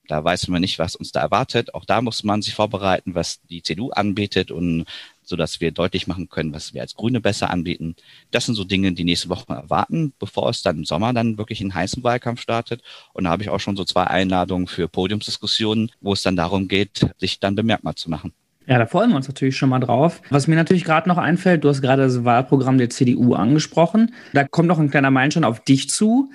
Da 0.06 0.22
weiß 0.22 0.48
man 0.48 0.60
nicht, 0.60 0.78
was 0.78 0.94
uns 0.94 1.10
da 1.10 1.20
erwartet. 1.20 1.74
Auch 1.74 1.84
da 1.84 2.00
muss 2.00 2.22
man 2.22 2.42
sich 2.42 2.54
vorbereiten, 2.54 3.16
was 3.16 3.40
die 3.50 3.62
CDU 3.62 3.90
anbietet 3.90 4.52
und 4.52 4.84
so 5.24 5.36
dass 5.36 5.60
wir 5.60 5.72
deutlich 5.72 6.06
machen 6.06 6.28
können, 6.28 6.52
was 6.52 6.74
wir 6.74 6.82
als 6.82 6.94
Grüne 6.94 7.20
besser 7.20 7.50
anbieten. 7.50 7.96
Das 8.30 8.46
sind 8.46 8.54
so 8.54 8.64
Dinge, 8.64 8.92
die 8.92 9.04
nächste 9.04 9.28
Woche 9.28 9.52
erwarten, 9.52 10.12
bevor 10.18 10.50
es 10.50 10.62
dann 10.62 10.78
im 10.78 10.84
Sommer 10.84 11.12
dann 11.12 11.38
wirklich 11.38 11.60
in 11.60 11.74
heißen 11.74 12.02
Wahlkampf 12.02 12.40
startet. 12.40 12.82
Und 13.12 13.24
da 13.24 13.30
habe 13.30 13.42
ich 13.42 13.50
auch 13.50 13.60
schon 13.60 13.76
so 13.76 13.84
zwei 13.84 14.04
Einladungen 14.04 14.66
für 14.66 14.88
Podiumsdiskussionen, 14.88 15.90
wo 16.00 16.12
es 16.12 16.22
dann 16.22 16.36
darum 16.36 16.68
geht, 16.68 17.06
sich 17.18 17.40
dann 17.40 17.54
bemerkbar 17.54 17.96
zu 17.96 18.10
machen. 18.10 18.32
Ja, 18.66 18.78
da 18.78 18.86
freuen 18.86 19.10
wir 19.10 19.16
uns 19.16 19.28
natürlich 19.28 19.56
schon 19.56 19.68
mal 19.68 19.80
drauf. 19.80 20.22
Was 20.30 20.46
mir 20.46 20.56
natürlich 20.56 20.84
gerade 20.84 21.06
noch 21.08 21.18
einfällt, 21.18 21.64
du 21.64 21.68
hast 21.68 21.82
gerade 21.82 22.02
das 22.02 22.24
Wahlprogramm 22.24 22.78
der 22.78 22.88
CDU 22.88 23.34
angesprochen. 23.34 24.14
Da 24.32 24.44
kommt 24.44 24.68
noch 24.68 24.78
ein 24.78 24.90
kleiner 24.90 25.10
Meilenstein 25.10 25.44
auf 25.44 25.60
dich 25.60 25.90
zu, 25.90 26.30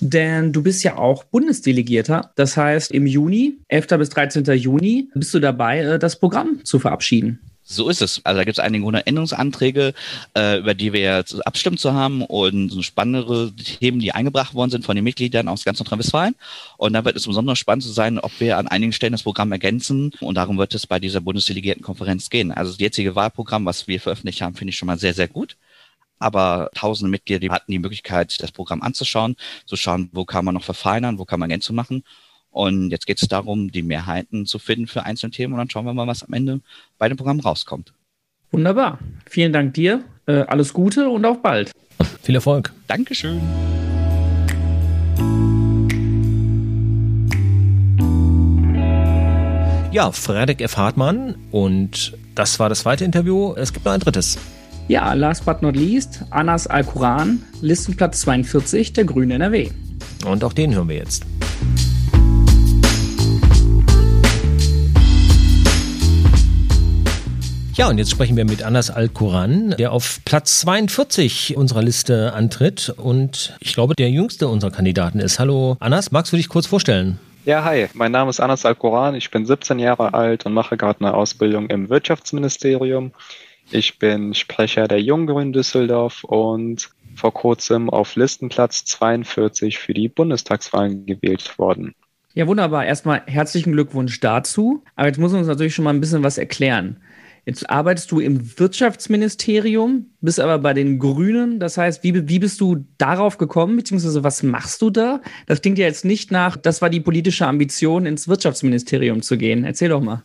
denn 0.00 0.52
du 0.52 0.62
bist 0.62 0.84
ja 0.84 0.98
auch 0.98 1.24
Bundesdelegierter. 1.24 2.32
Das 2.36 2.56
heißt, 2.58 2.90
im 2.90 3.06
Juni, 3.06 3.58
11. 3.68 3.86
bis 3.98 4.10
13. 4.10 4.44
Juni, 4.56 5.08
bist 5.14 5.32
du 5.32 5.40
dabei, 5.40 5.80
äh, 5.80 5.98
das 5.98 6.18
Programm 6.18 6.62
zu 6.64 6.78
verabschieden. 6.78 7.40
So 7.70 7.88
ist 7.88 8.02
es. 8.02 8.20
Also 8.24 8.38
da 8.38 8.44
gibt 8.44 8.58
es 8.58 8.64
einige 8.64 8.84
hundert 8.84 9.06
Änderungsanträge, 9.06 9.94
äh, 10.36 10.58
über 10.58 10.74
die 10.74 10.92
wir 10.92 11.00
jetzt 11.00 11.46
abstimmen 11.46 11.78
zu 11.78 11.94
haben 11.94 12.22
und 12.22 12.68
so 12.70 12.82
spannendere 12.82 13.52
Themen, 13.54 14.00
die 14.00 14.12
eingebracht 14.12 14.54
worden 14.54 14.70
sind 14.70 14.84
von 14.84 14.96
den 14.96 15.04
Mitgliedern 15.04 15.46
aus 15.46 15.64
ganz 15.64 15.78
Nordrhein-Westfalen. 15.78 16.34
Und 16.78 16.94
da 16.94 17.04
wird 17.04 17.16
es 17.16 17.26
besonders 17.26 17.60
spannend 17.60 17.84
zu 17.84 17.90
sein, 17.90 18.18
ob 18.18 18.32
wir 18.40 18.58
an 18.58 18.66
einigen 18.66 18.92
Stellen 18.92 19.12
das 19.12 19.22
Programm 19.22 19.52
ergänzen. 19.52 20.10
Und 20.20 20.34
darum 20.34 20.58
wird 20.58 20.74
es 20.74 20.88
bei 20.88 20.98
dieser 20.98 21.20
Bundesdelegiertenkonferenz 21.20 22.28
gehen. 22.28 22.50
Also 22.50 22.72
das 22.72 22.80
jetzige 22.80 23.14
Wahlprogramm, 23.14 23.64
was 23.66 23.86
wir 23.86 24.00
veröffentlicht 24.00 24.42
haben, 24.42 24.56
finde 24.56 24.70
ich 24.70 24.76
schon 24.76 24.86
mal 24.86 24.98
sehr, 24.98 25.14
sehr 25.14 25.28
gut 25.28 25.56
aber 26.22 26.70
tausende 26.74 27.10
Mitglieder, 27.10 27.40
die 27.40 27.50
hatten 27.50 27.72
die 27.72 27.78
Möglichkeit, 27.78 28.42
das 28.42 28.52
Programm 28.52 28.82
anzuschauen, 28.82 29.36
zu 29.64 29.76
schauen, 29.76 30.10
wo 30.12 30.26
kann 30.26 30.44
man 30.44 30.54
noch 30.54 30.64
verfeinern, 30.64 31.18
wo 31.18 31.24
kann 31.24 31.40
man 31.40 31.48
Ergänzungen 31.48 31.76
machen. 31.76 32.04
Und 32.50 32.90
jetzt 32.90 33.06
geht 33.06 33.22
es 33.22 33.28
darum, 33.28 33.70
die 33.70 33.82
Mehrheiten 33.82 34.46
zu 34.46 34.58
finden 34.58 34.86
für 34.86 35.04
einzelne 35.04 35.30
Themen 35.30 35.54
und 35.54 35.58
dann 35.58 35.70
schauen 35.70 35.84
wir 35.84 35.94
mal, 35.94 36.06
was 36.06 36.22
am 36.22 36.32
Ende 36.32 36.60
bei 36.98 37.08
dem 37.08 37.16
Programm 37.16 37.40
rauskommt. 37.40 37.92
Wunderbar. 38.50 38.98
Vielen 39.26 39.52
Dank 39.52 39.74
dir. 39.74 40.04
Äh, 40.26 40.40
alles 40.42 40.72
Gute 40.72 41.08
und 41.08 41.24
auf 41.24 41.40
bald. 41.42 41.70
Viel 42.22 42.34
Erfolg. 42.34 42.72
Dankeschön. 42.88 43.40
Ja, 49.92 50.12
Fredrik 50.12 50.60
F. 50.60 50.76
Hartmann 50.76 51.34
und 51.50 52.16
das 52.36 52.60
war 52.60 52.68
das 52.68 52.80
zweite 52.80 53.04
Interview. 53.04 53.54
Es 53.54 53.72
gibt 53.72 53.84
noch 53.84 53.92
ein 53.92 54.00
drittes. 54.00 54.38
Ja, 54.86 55.12
last 55.14 55.44
but 55.44 55.62
not 55.62 55.76
least, 55.76 56.24
Anas 56.30 56.66
Al-Quran, 56.66 57.42
Listenplatz 57.60 58.20
42 58.22 58.92
der 58.92 59.04
Grünen 59.04 59.32
NRW. 59.32 59.70
Und 60.26 60.42
auch 60.44 60.52
den 60.52 60.74
hören 60.74 60.88
wir 60.88 60.96
jetzt. 60.96 61.26
Ja, 67.74 67.88
und 67.88 67.98
jetzt 67.98 68.10
sprechen 68.10 68.36
wir 68.36 68.44
mit 68.44 68.62
Anas 68.62 68.90
Al-Quran, 68.90 69.74
der 69.78 69.92
auf 69.92 70.20
Platz 70.24 70.60
42 70.60 71.56
unserer 71.56 71.82
Liste 71.82 72.34
antritt 72.34 72.92
und 72.96 73.56
ich 73.60 73.74
glaube, 73.74 73.94
der 73.94 74.10
jüngste 74.10 74.48
unserer 74.48 74.70
Kandidaten 74.70 75.20
ist. 75.20 75.38
Hallo 75.38 75.76
Anas, 75.80 76.10
magst 76.10 76.32
du 76.32 76.36
dich 76.36 76.48
kurz 76.48 76.66
vorstellen? 76.66 77.18
Ja, 77.46 77.64
hi, 77.64 77.86
mein 77.94 78.12
Name 78.12 78.30
ist 78.30 78.40
Anas 78.40 78.66
Al-Quran, 78.66 79.14
ich 79.14 79.30
bin 79.30 79.46
17 79.46 79.78
Jahre 79.78 80.12
alt 80.14 80.44
und 80.44 80.52
mache 80.52 80.76
gerade 80.76 81.00
eine 81.00 81.14
Ausbildung 81.14 81.70
im 81.70 81.88
Wirtschaftsministerium. 81.88 83.12
Ich 83.70 83.98
bin 83.98 84.34
Sprecher 84.34 84.88
der 84.88 85.00
Junggrünen 85.00 85.52
Düsseldorf 85.52 86.24
und 86.24 86.90
vor 87.14 87.32
kurzem 87.32 87.88
auf 87.88 88.16
Listenplatz 88.16 88.84
42 88.84 89.78
für 89.78 89.94
die 89.94 90.08
Bundestagswahlen 90.08 91.06
gewählt 91.06 91.58
worden. 91.58 91.94
Ja, 92.34 92.46
wunderbar. 92.46 92.84
Erstmal 92.84 93.22
herzlichen 93.26 93.72
Glückwunsch 93.72 94.20
dazu. 94.20 94.84
Aber 94.94 95.08
jetzt 95.08 95.18
muss 95.18 95.32
uns 95.32 95.48
natürlich 95.48 95.74
schon 95.74 95.84
mal 95.84 95.94
ein 95.94 96.00
bisschen 96.00 96.22
was 96.22 96.38
erklären. 96.38 96.98
Jetzt 97.46 97.68
arbeitest 97.70 98.10
du 98.12 98.20
im 98.20 98.58
Wirtschaftsministerium, 98.58 100.06
bist 100.20 100.40
aber 100.40 100.58
bei 100.58 100.74
den 100.74 100.98
Grünen. 100.98 101.58
Das 101.58 101.78
heißt, 101.78 102.02
wie, 102.02 102.28
wie 102.28 102.38
bist 102.38 102.60
du 102.60 102.84
darauf 102.98 103.38
gekommen, 103.38 103.76
beziehungsweise 103.76 104.22
was 104.22 104.42
machst 104.42 104.82
du 104.82 104.90
da? 104.90 105.20
Das 105.46 105.62
klingt 105.62 105.78
ja 105.78 105.86
jetzt 105.86 106.04
nicht 106.04 106.30
nach, 106.30 106.56
das 106.56 106.82
war 106.82 106.90
die 106.90 107.00
politische 107.00 107.46
Ambition, 107.46 108.06
ins 108.06 108.28
Wirtschaftsministerium 108.28 109.22
zu 109.22 109.38
gehen. 109.38 109.64
Erzähl 109.64 109.88
doch 109.88 110.02
mal. 110.02 110.22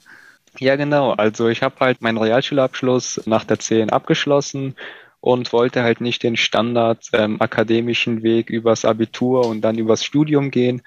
Ja, 0.60 0.76
genau. 0.76 1.12
Also 1.12 1.50
ich 1.50 1.62
habe 1.62 1.76
halt 1.80 2.02
meinen 2.02 2.18
Realschulabschluss 2.18 3.22
nach 3.26 3.44
der 3.44 3.60
10 3.60 3.90
abgeschlossen 3.90 4.76
und 5.20 5.52
wollte 5.54 5.82
halt 5.82 6.02
nicht 6.02 6.24
den 6.24 6.38
Standard 6.38 7.10
ähm, 7.14 7.42
akademischen 7.42 8.24
Weg 8.24 8.50
übers 8.50 8.86
Abitur 8.86 9.48
und 9.48 9.62
dann 9.62 9.78
übers 9.78 10.06
Studium 10.06 10.52
gehen, 10.52 10.84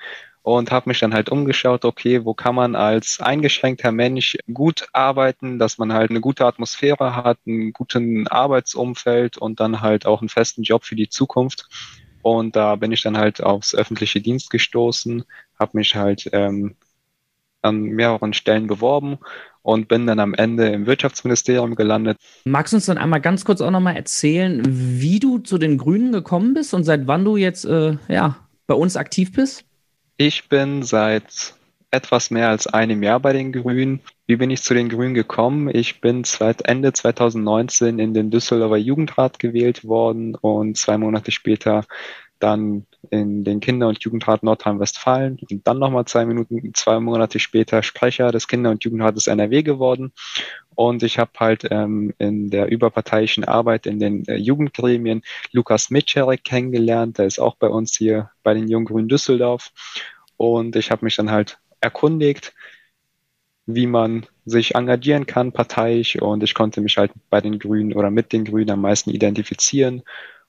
und 0.57 0.71
habe 0.71 0.89
mich 0.89 0.99
dann 0.99 1.13
halt 1.13 1.29
umgeschaut, 1.29 1.85
okay, 1.85 2.25
wo 2.25 2.33
kann 2.33 2.55
man 2.55 2.75
als 2.75 3.21
eingeschränkter 3.21 3.93
Mensch 3.93 4.39
gut 4.51 4.89
arbeiten, 4.95 5.59
dass 5.59 5.77
man 5.77 5.93
halt 5.93 6.09
eine 6.09 6.23
gute 6.23 6.47
Atmosphäre 6.47 7.17
hat, 7.17 7.37
einen 7.47 7.75
guten 7.75 8.27
Arbeitsumfeld 8.29 9.37
und 9.37 9.61
dann 9.61 9.83
halt 9.83 10.07
auch 10.07 10.23
einen 10.23 10.31
festen 10.31 10.63
Job 10.63 10.85
für 10.85 10.97
die 10.97 11.11
Zukunft. 11.11 11.69
Und 12.23 12.57
da 12.57 12.77
bin 12.77 12.93
ich 12.93 13.03
dann 13.03 13.19
halt 13.19 13.43
aufs 13.43 13.75
öffentliche 13.75 14.23
Dienst 14.23 14.49
gestoßen, 14.49 15.23
habe 15.59 15.77
mich 15.77 15.95
halt 15.97 16.31
ähm, 16.33 16.77
an 17.61 17.83
mehreren 17.83 18.33
Stellen 18.33 18.69
beworben 18.69 19.19
und 19.61 19.87
bin 19.87 20.07
dann 20.07 20.19
am 20.19 20.33
Ende 20.33 20.69
im 20.69 20.87
Wirtschaftsministerium 20.87 21.75
gelandet. 21.75 22.17
Magst 22.47 22.73
du 22.73 22.79
uns 22.79 22.87
dann 22.87 22.97
einmal 22.97 23.21
ganz 23.21 23.45
kurz 23.45 23.61
auch 23.61 23.71
nochmal 23.71 23.97
erzählen, 23.97 24.63
wie 24.65 25.21
du 25.21 25.41
zu 25.41 25.59
den 25.59 25.77
Grünen 25.77 26.11
gekommen 26.11 26.55
bist 26.55 26.73
und 26.73 26.85
seit 26.85 27.07
wann 27.07 27.27
du 27.27 27.37
jetzt 27.37 27.67
äh, 27.67 27.99
ja, 28.09 28.49
bei 28.67 28.75
uns 28.75 28.97
aktiv 28.97 29.33
bist? 29.33 29.67
Ich 30.20 30.48
bin 30.48 30.83
seit 30.83 31.54
etwas 31.92 32.33
mehr 32.33 32.48
als 32.48 32.66
einem 32.66 33.04
Jahr 33.04 33.20
bei 33.20 33.33
den 33.33 33.52
Grünen. 33.52 34.00
Wie 34.26 34.35
bin 34.35 34.50
ich 34.50 34.64
zu 34.64 34.74
den 34.74 34.88
Grünen 34.88 35.14
gekommen? 35.14 35.70
Ich 35.72 36.00
bin 36.00 36.24
Ende 36.64 36.92
2019 36.92 38.00
in 38.00 38.14
den 38.14 38.28
Düsseldorfer 38.28 38.78
Jugendrat 38.78 39.38
gewählt 39.38 39.85
worden 39.85 40.35
und 40.35 40.76
zwei 40.76 40.98
Monate 40.98 41.31
später 41.31 41.85
dann 42.40 42.85
in 43.11 43.44
den 43.44 43.61
Kinder- 43.61 43.87
und 43.87 44.02
Jugendrat 44.02 44.42
Nordrhein-Westfalen 44.42 45.38
und 45.48 45.64
dann 45.64 45.78
nochmal 45.78 46.07
zwei 46.07 46.26
Minuten, 46.26 46.74
zwei 46.74 46.98
Monate 46.98 47.38
später 47.38 47.85
Sprecher 47.85 48.33
des 48.33 48.48
Kinder- 48.48 48.70
und 48.70 48.83
Jugendrates 48.83 49.28
NRW 49.28 49.62
geworden. 49.62 50.12
Und 50.79 51.03
ich 51.03 51.19
habe 51.19 51.33
halt 51.41 51.67
ähm, 51.73 52.14
in 52.19 52.51
der 52.51 52.69
überparteiischen 52.71 53.43
Arbeit 53.43 53.85
in 53.85 53.99
den 53.99 54.25
äh, 54.29 54.37
Jugendgremien 54.37 55.23
Lukas 55.51 55.91
Mitscherek 55.91 56.45
kennengelernt. 56.45 57.19
Der 57.19 57.27
ist 57.27 57.41
auch 57.41 57.57
bei 57.57 57.67
uns 57.67 57.97
hier 57.97 58.31
bei 58.45 58.55
den 58.55 58.69
Junggrünen 58.69 59.09
Düsseldorf. 59.09 59.73
Und 60.37 60.77
ich 60.77 60.93
habe 60.93 61.05
mich 61.05 61.17
dann 61.17 61.33
halt 61.33 61.59
erkundigt, 61.81 62.55
wie 63.67 63.88
man 63.88 64.27
sich 64.45 64.77
engagieren 64.77 65.27
kann 65.27 65.51
parteiisch. 65.51 66.14
Und 66.23 66.45
ich 66.45 66.55
konnte 66.55 66.81
mich 66.81 66.97
halt 66.97 67.11
bei 67.29 67.41
den 67.41 67.59
Grünen 67.59 67.93
oder 67.93 68.12
mit 68.12 68.33
den 68.33 68.45
Grünen 68.45 68.71
am 68.71 68.83
meisten 68.83 69.11
identifizieren. 69.11 70.05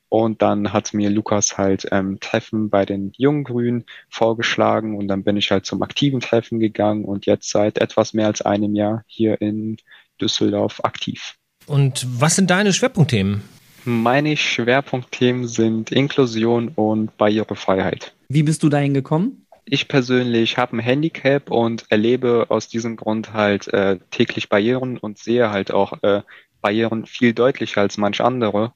Und 0.09 0.43
dann 0.43 0.73
hat 0.73 0.93
mir 0.93 1.09
Lukas 1.09 1.57
halt 1.57 1.87
ähm, 1.91 2.19
Treffen 2.19 2.69
bei 2.69 2.85
den 2.85 3.13
Jungen 3.17 3.45
Grünen 3.45 3.85
vorgeschlagen 4.09 4.95
und 4.95 5.07
dann 5.07 5.23
bin 5.23 5.37
ich 5.37 5.49
halt 5.49 5.65
zum 5.65 5.81
aktiven 5.81 6.19
Treffen 6.19 6.59
gegangen 6.59 7.05
und 7.05 7.25
jetzt 7.25 7.49
seit 7.49 7.79
etwas 7.79 8.13
mehr 8.13 8.27
als 8.27 8.43
einem 8.43 8.75
Jahr 8.75 9.03
hier 9.07 9.41
in 9.41 9.77
Düsseldorf 10.21 10.81
aktiv. 10.83 11.35
Und 11.65 12.05
was 12.09 12.35
sind 12.35 12.49
deine 12.49 12.73
Schwerpunktthemen? 12.73 13.43
Meine 13.85 14.35
Schwerpunktthemen 14.35 15.47
sind 15.47 15.91
Inklusion 15.91 16.69
und 16.69 17.15
Barrierefreiheit. 17.17 18.13
Wie 18.27 18.43
bist 18.43 18.63
du 18.63 18.69
dahin 18.69 18.93
gekommen? 18.93 19.45
Ich 19.65 19.87
persönlich 19.87 20.57
habe 20.57 20.77
ein 20.77 20.79
Handicap 20.79 21.51
und 21.51 21.85
erlebe 21.89 22.47
aus 22.49 22.67
diesem 22.67 22.95
Grund 22.95 23.33
halt 23.33 23.67
äh, 23.67 23.99
täglich 24.09 24.49
Barrieren 24.49 24.97
und 24.97 25.19
sehe 25.19 25.51
halt 25.51 25.71
auch 25.71 25.93
äh, 26.01 26.23
Barrieren 26.61 27.05
viel 27.05 27.33
deutlicher 27.33 27.81
als 27.81 27.97
manch 27.97 28.21
andere. 28.21 28.73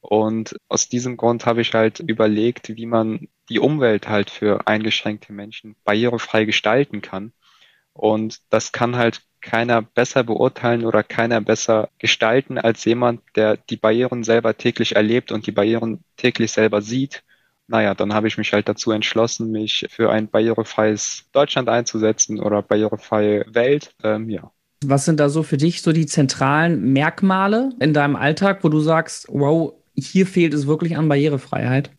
Und 0.00 0.56
aus 0.68 0.88
diesem 0.88 1.16
Grund 1.16 1.46
habe 1.46 1.60
ich 1.60 1.74
halt 1.74 2.00
überlegt, 2.00 2.74
wie 2.76 2.86
man 2.86 3.28
die 3.48 3.58
Umwelt 3.58 4.08
halt 4.08 4.30
für 4.30 4.66
eingeschränkte 4.66 5.32
Menschen 5.32 5.76
barrierefrei 5.84 6.44
gestalten 6.44 7.02
kann. 7.02 7.32
Und 8.00 8.38
das 8.48 8.72
kann 8.72 8.96
halt 8.96 9.20
keiner 9.42 9.82
besser 9.82 10.24
beurteilen 10.24 10.86
oder 10.86 11.02
keiner 11.02 11.42
besser 11.42 11.90
gestalten 11.98 12.56
als 12.56 12.84
jemand, 12.86 13.20
der 13.36 13.58
die 13.58 13.76
Barrieren 13.76 14.24
selber 14.24 14.56
täglich 14.56 14.96
erlebt 14.96 15.32
und 15.32 15.46
die 15.46 15.52
Barrieren 15.52 16.02
täglich 16.16 16.52
selber 16.52 16.80
sieht. 16.80 17.22
Naja, 17.66 17.94
dann 17.94 18.14
habe 18.14 18.26
ich 18.26 18.38
mich 18.38 18.54
halt 18.54 18.68
dazu 18.68 18.90
entschlossen, 18.90 19.50
mich 19.50 19.86
für 19.90 20.10
ein 20.10 20.28
barrierefreies 20.28 21.26
Deutschland 21.32 21.68
einzusetzen 21.68 22.40
oder 22.40 22.62
barrierefreie 22.62 23.44
Welt. 23.52 23.94
Ähm, 24.02 24.30
ja. 24.30 24.50
Was 24.82 25.04
sind 25.04 25.20
da 25.20 25.28
so 25.28 25.42
für 25.42 25.58
dich 25.58 25.82
so 25.82 25.92
die 25.92 26.06
zentralen 26.06 26.92
Merkmale 26.94 27.70
in 27.80 27.92
deinem 27.92 28.16
Alltag, 28.16 28.64
wo 28.64 28.70
du 28.70 28.80
sagst, 28.80 29.26
wow, 29.28 29.74
hier 29.94 30.26
fehlt 30.26 30.54
es 30.54 30.66
wirklich 30.66 30.96
an 30.96 31.08
Barrierefreiheit? 31.08 31.90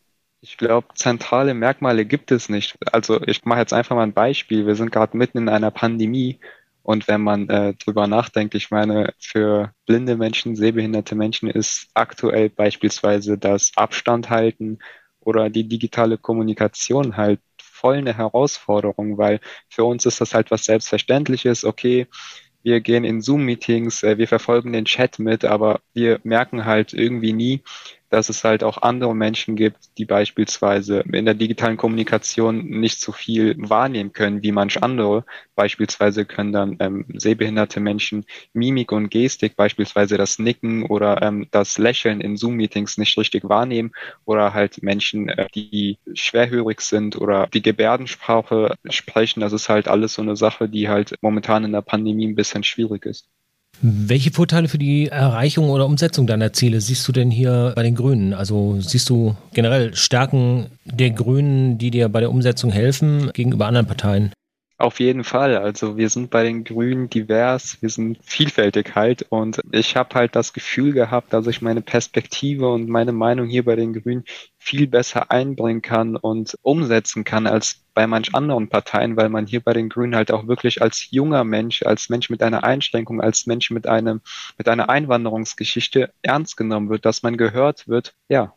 Ich 0.43 0.57
glaube, 0.57 0.87
zentrale 0.95 1.53
Merkmale 1.53 2.05
gibt 2.05 2.31
es 2.31 2.49
nicht. 2.49 2.75
Also 2.91 3.21
ich 3.21 3.45
mache 3.45 3.59
jetzt 3.59 3.73
einfach 3.73 3.95
mal 3.95 4.03
ein 4.03 4.13
Beispiel. 4.13 4.65
Wir 4.65 4.75
sind 4.75 4.91
gerade 4.91 5.15
mitten 5.15 5.37
in 5.37 5.49
einer 5.49 5.69
Pandemie 5.71 6.39
und 6.83 7.07
wenn 7.07 7.21
man 7.21 7.47
äh, 7.49 7.73
drüber 7.75 8.07
nachdenkt, 8.07 8.55
ich 8.55 8.71
meine, 8.71 9.13
für 9.19 9.73
blinde 9.85 10.17
Menschen, 10.17 10.55
sehbehinderte 10.55 11.15
Menschen 11.15 11.49
ist 11.49 11.89
aktuell 11.93 12.49
beispielsweise 12.49 13.37
das 13.37 13.71
Abstand 13.75 14.31
halten 14.31 14.79
oder 15.19 15.49
die 15.51 15.67
digitale 15.67 16.17
Kommunikation 16.17 17.17
halt 17.17 17.39
voll 17.61 17.97
eine 17.97 18.17
Herausforderung, 18.17 19.17
weil 19.19 19.39
für 19.69 19.83
uns 19.83 20.05
ist 20.07 20.21
das 20.21 20.33
halt 20.33 20.49
was 20.49 20.65
Selbstverständliches. 20.65 21.63
Okay, 21.65 22.07
wir 22.63 22.81
gehen 22.81 23.03
in 23.03 23.21
Zoom-Meetings, 23.21 24.03
äh, 24.03 24.17
wir 24.17 24.27
verfolgen 24.27 24.73
den 24.73 24.85
Chat 24.85 25.19
mit, 25.19 25.45
aber 25.45 25.81
wir 25.93 26.19
merken 26.23 26.65
halt 26.65 26.93
irgendwie 26.93 27.33
nie, 27.33 27.61
dass 28.11 28.29
es 28.29 28.43
halt 28.43 28.63
auch 28.63 28.77
andere 28.81 29.15
Menschen 29.15 29.55
gibt, 29.55 29.97
die 29.97 30.05
beispielsweise 30.05 30.99
in 31.11 31.25
der 31.25 31.33
digitalen 31.33 31.77
Kommunikation 31.77 32.65
nicht 32.65 32.99
so 33.01 33.11
viel 33.11 33.55
wahrnehmen 33.57 34.13
können 34.13 34.43
wie 34.43 34.51
manch 34.51 34.83
andere. 34.83 35.25
Beispielsweise 35.55 36.25
können 36.25 36.51
dann 36.51 36.77
ähm, 36.79 37.05
sehbehinderte 37.15 37.79
Menschen 37.79 38.25
Mimik 38.53 38.91
und 38.91 39.09
Gestik, 39.09 39.55
beispielsweise 39.55 40.17
das 40.17 40.39
Nicken 40.39 40.83
oder 40.83 41.21
ähm, 41.21 41.47
das 41.51 41.77
Lächeln 41.77 42.21
in 42.21 42.37
Zoom-Meetings 42.37 42.97
nicht 42.97 43.17
richtig 43.17 43.47
wahrnehmen 43.47 43.91
oder 44.25 44.53
halt 44.53 44.83
Menschen, 44.83 45.29
äh, 45.29 45.47
die 45.55 45.97
schwerhörig 46.13 46.81
sind 46.81 47.15
oder 47.19 47.47
die 47.47 47.61
Gebärdensprache 47.61 48.75
sprechen. 48.89 49.39
Das 49.39 49.53
ist 49.53 49.69
halt 49.69 49.87
alles 49.87 50.13
so 50.15 50.21
eine 50.21 50.35
Sache, 50.35 50.67
die 50.69 50.89
halt 50.89 51.15
momentan 51.21 51.63
in 51.63 51.71
der 51.71 51.81
Pandemie 51.81 52.27
ein 52.27 52.35
bisschen 52.35 52.63
schwierig 52.63 53.05
ist. 53.05 53.29
Welche 53.83 54.31
Vorteile 54.31 54.67
für 54.67 54.77
die 54.77 55.07
Erreichung 55.07 55.71
oder 55.71 55.87
Umsetzung 55.87 56.27
deiner 56.27 56.53
Ziele 56.53 56.81
siehst 56.81 57.07
du 57.07 57.11
denn 57.11 57.31
hier 57.31 57.73
bei 57.75 57.81
den 57.81 57.95
Grünen? 57.95 58.35
Also 58.35 58.79
siehst 58.79 59.09
du 59.09 59.35
generell 59.53 59.95
Stärken 59.95 60.67
der 60.85 61.09
Grünen, 61.09 61.79
die 61.79 61.89
dir 61.89 62.07
bei 62.07 62.19
der 62.19 62.29
Umsetzung 62.29 62.71
helfen 62.71 63.31
gegenüber 63.33 63.65
anderen 63.65 63.87
Parteien? 63.87 64.33
Auf 64.77 64.99
jeden 64.99 65.23
Fall. 65.23 65.57
Also 65.57 65.97
wir 65.97 66.09
sind 66.09 66.29
bei 66.29 66.43
den 66.43 66.63
Grünen 66.63 67.09
divers, 67.09 67.81
wir 67.81 67.89
sind 67.89 68.19
vielfältig 68.23 68.95
halt 68.95 69.25
und 69.29 69.59
ich 69.71 69.95
habe 69.95 70.13
halt 70.15 70.35
das 70.35 70.53
Gefühl 70.53 70.93
gehabt, 70.93 71.33
dass 71.33 71.47
ich 71.47 71.61
meine 71.61 71.81
Perspektive 71.81 72.67
und 72.67 72.87
meine 72.87 73.11
Meinung 73.11 73.47
hier 73.47 73.63
bei 73.65 73.75
den 73.75 73.93
Grünen 73.93 74.25
viel 74.57 74.87
besser 74.87 75.31
einbringen 75.31 75.81
kann 75.81 76.15
und 76.15 76.55
umsetzen 76.63 77.23
kann 77.23 77.45
als 77.45 77.80
bei 77.93 78.07
manch 78.07 78.33
anderen 78.33 78.69
Parteien, 78.69 79.17
weil 79.17 79.29
man 79.29 79.45
hier 79.45 79.59
bei 79.59 79.73
den 79.73 79.89
Grünen 79.89 80.15
halt 80.15 80.31
auch 80.31 80.47
wirklich 80.47 80.81
als 80.81 81.07
junger 81.11 81.43
Mensch, 81.43 81.83
als 81.83 82.09
Mensch 82.09 82.29
mit 82.29 82.41
einer 82.41 82.63
Einschränkung, 82.63 83.21
als 83.21 83.45
Mensch 83.45 83.71
mit 83.71 83.87
einem, 83.87 84.21
mit 84.57 84.67
einer 84.67 84.89
Einwanderungsgeschichte 84.89 86.11
ernst 86.21 86.57
genommen 86.57 86.89
wird, 86.89 87.05
dass 87.05 87.23
man 87.23 87.37
gehört 87.37 87.87
wird. 87.87 88.13
Ja, 88.29 88.53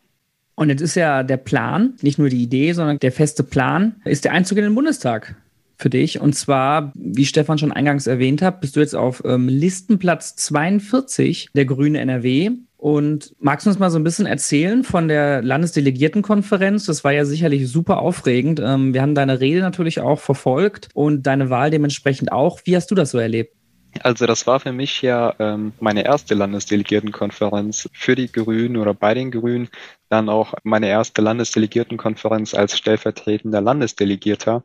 und 0.55 0.69
jetzt 0.69 0.81
ist 0.81 0.95
ja 0.95 1.23
der 1.23 1.37
Plan, 1.37 1.95
nicht 2.01 2.17
nur 2.17 2.29
die 2.29 2.41
Idee, 2.41 2.71
sondern 2.71 2.97
der 2.99 3.11
feste 3.11 3.43
Plan, 3.43 4.01
ist 4.05 4.23
der 4.23 4.31
Einzug 4.31 4.57
in 4.57 4.63
den 4.63 4.75
Bundestag 4.75 5.35
für 5.77 5.89
dich. 5.89 6.19
Und 6.21 6.33
zwar, 6.33 6.91
wie 6.95 7.25
Stefan 7.25 7.57
schon 7.57 7.71
eingangs 7.71 8.07
erwähnt 8.07 8.41
hat, 8.41 8.61
bist 8.61 8.75
du 8.75 8.79
jetzt 8.79 8.95
auf 8.95 9.23
ähm, 9.25 9.47
Listenplatz 9.47 10.35
42 10.35 11.49
der 11.53 11.65
Grüne 11.65 11.99
NRW. 11.99 12.51
Und 12.77 13.33
magst 13.39 13.65
du 13.65 13.71
uns 13.71 13.79
mal 13.79 13.89
so 13.89 13.97
ein 13.97 14.03
bisschen 14.03 14.27
erzählen 14.27 14.83
von 14.83 15.07
der 15.07 15.41
Landesdelegiertenkonferenz? 15.41 16.85
Das 16.85 17.03
war 17.03 17.13
ja 17.13 17.25
sicherlich 17.25 17.67
super 17.69 17.97
aufregend. 17.99 18.61
Ähm, 18.63 18.93
wir 18.93 19.01
haben 19.01 19.15
deine 19.15 19.39
Rede 19.39 19.61
natürlich 19.61 20.01
auch 20.01 20.19
verfolgt 20.19 20.89
und 20.93 21.23
deine 21.23 21.49
Wahl 21.49 21.71
dementsprechend 21.71 22.31
auch. 22.31 22.59
Wie 22.65 22.75
hast 22.75 22.91
du 22.91 22.95
das 22.95 23.11
so 23.11 23.17
erlebt? 23.17 23.55
Also 24.01 24.25
das 24.25 24.45
war 24.45 24.59
für 24.59 24.73
mich 24.73 25.01
ja 25.01 25.33
ähm, 25.39 25.73
meine 25.79 26.05
erste 26.05 26.35
Landesdelegiertenkonferenz 26.35 27.89
für 27.93 28.15
die 28.15 28.31
Grünen 28.31 28.77
oder 28.77 28.93
bei 28.93 29.13
den 29.13 29.31
Grünen, 29.31 29.69
dann 30.09 30.29
auch 30.29 30.53
meine 30.63 30.87
erste 30.87 31.21
Landesdelegiertenkonferenz 31.21 32.53
als 32.53 32.77
stellvertretender 32.77 33.61
Landesdelegierter. 33.61 34.63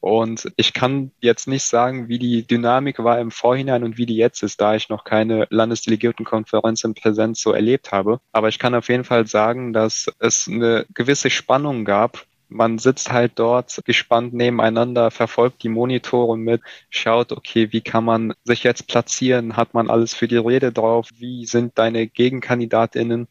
Und 0.00 0.50
ich 0.56 0.72
kann 0.72 1.12
jetzt 1.20 1.46
nicht 1.46 1.64
sagen, 1.64 2.08
wie 2.08 2.18
die 2.18 2.46
Dynamik 2.46 2.98
war 3.04 3.20
im 3.20 3.30
Vorhinein 3.30 3.84
und 3.84 3.98
wie 3.98 4.06
die 4.06 4.16
jetzt 4.16 4.42
ist, 4.42 4.60
da 4.60 4.74
ich 4.74 4.88
noch 4.88 5.04
keine 5.04 5.46
Landesdelegiertenkonferenz 5.50 6.84
in 6.84 6.94
Präsenz 6.94 7.40
so 7.40 7.52
erlebt 7.52 7.92
habe. 7.92 8.20
Aber 8.32 8.48
ich 8.48 8.58
kann 8.58 8.74
auf 8.74 8.88
jeden 8.88 9.04
Fall 9.04 9.26
sagen, 9.26 9.74
dass 9.74 10.10
es 10.18 10.48
eine 10.48 10.86
gewisse 10.94 11.28
Spannung 11.28 11.84
gab. 11.84 12.24
Man 12.48 12.78
sitzt 12.78 13.12
halt 13.12 13.32
dort 13.36 13.80
gespannt 13.84 14.32
nebeneinander, 14.32 15.10
verfolgt 15.10 15.62
die 15.62 15.68
Monitore 15.68 16.36
mit, 16.36 16.62
schaut, 16.88 17.30
okay, 17.30 17.68
wie 17.70 17.82
kann 17.82 18.04
man 18.04 18.32
sich 18.42 18.64
jetzt 18.64 18.88
platzieren? 18.88 19.56
Hat 19.56 19.74
man 19.74 19.90
alles 19.90 20.14
für 20.14 20.26
die 20.26 20.38
Rede 20.38 20.72
drauf? 20.72 21.08
Wie 21.16 21.44
sind 21.46 21.78
deine 21.78 22.08
Gegenkandidatinnen? 22.08 23.28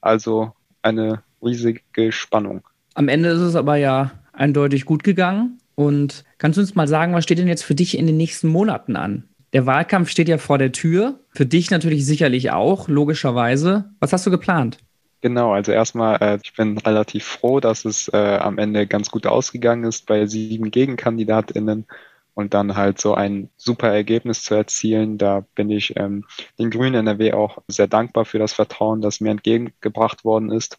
Also 0.00 0.52
eine 0.82 1.22
riesige 1.42 2.12
Spannung. 2.12 2.62
Am 2.94 3.08
Ende 3.08 3.30
ist 3.30 3.40
es 3.40 3.56
aber 3.56 3.76
ja 3.76 4.12
eindeutig 4.32 4.84
gut 4.84 5.04
gegangen. 5.04 5.58
Und 5.74 6.24
kannst 6.38 6.56
du 6.56 6.60
uns 6.60 6.74
mal 6.74 6.88
sagen, 6.88 7.14
was 7.14 7.24
steht 7.24 7.38
denn 7.38 7.48
jetzt 7.48 7.64
für 7.64 7.74
dich 7.74 7.96
in 7.96 8.06
den 8.06 8.16
nächsten 8.16 8.48
Monaten 8.48 8.96
an? 8.96 9.24
Der 9.52 9.66
Wahlkampf 9.66 10.08
steht 10.08 10.28
ja 10.28 10.38
vor 10.38 10.58
der 10.58 10.72
Tür. 10.72 11.20
Für 11.30 11.46
dich 11.46 11.70
natürlich 11.70 12.06
sicherlich 12.06 12.50
auch, 12.50 12.88
logischerweise. 12.88 13.90
Was 14.00 14.12
hast 14.12 14.26
du 14.26 14.30
geplant? 14.30 14.78
Genau, 15.20 15.52
also 15.52 15.70
erstmal, 15.70 16.16
äh, 16.20 16.38
ich 16.42 16.54
bin 16.54 16.78
relativ 16.78 17.24
froh, 17.24 17.60
dass 17.60 17.84
es 17.84 18.08
äh, 18.08 18.16
am 18.16 18.58
Ende 18.58 18.86
ganz 18.86 19.10
gut 19.10 19.26
ausgegangen 19.26 19.84
ist 19.84 20.06
bei 20.06 20.26
sieben 20.26 20.70
GegenkandidatInnen 20.70 21.86
und 22.34 22.54
dann 22.54 22.76
halt 22.76 23.00
so 23.00 23.14
ein 23.14 23.48
super 23.56 23.88
Ergebnis 23.88 24.42
zu 24.42 24.54
erzielen. 24.54 25.18
Da 25.18 25.44
bin 25.54 25.70
ich 25.70 25.96
ähm, 25.96 26.24
den 26.58 26.70
Grünen 26.70 26.94
NRW 26.94 27.34
auch 27.34 27.58
sehr 27.68 27.86
dankbar 27.86 28.24
für 28.24 28.38
das 28.38 28.52
Vertrauen, 28.52 29.00
das 29.00 29.20
mir 29.20 29.30
entgegengebracht 29.30 30.24
worden 30.24 30.50
ist. 30.50 30.78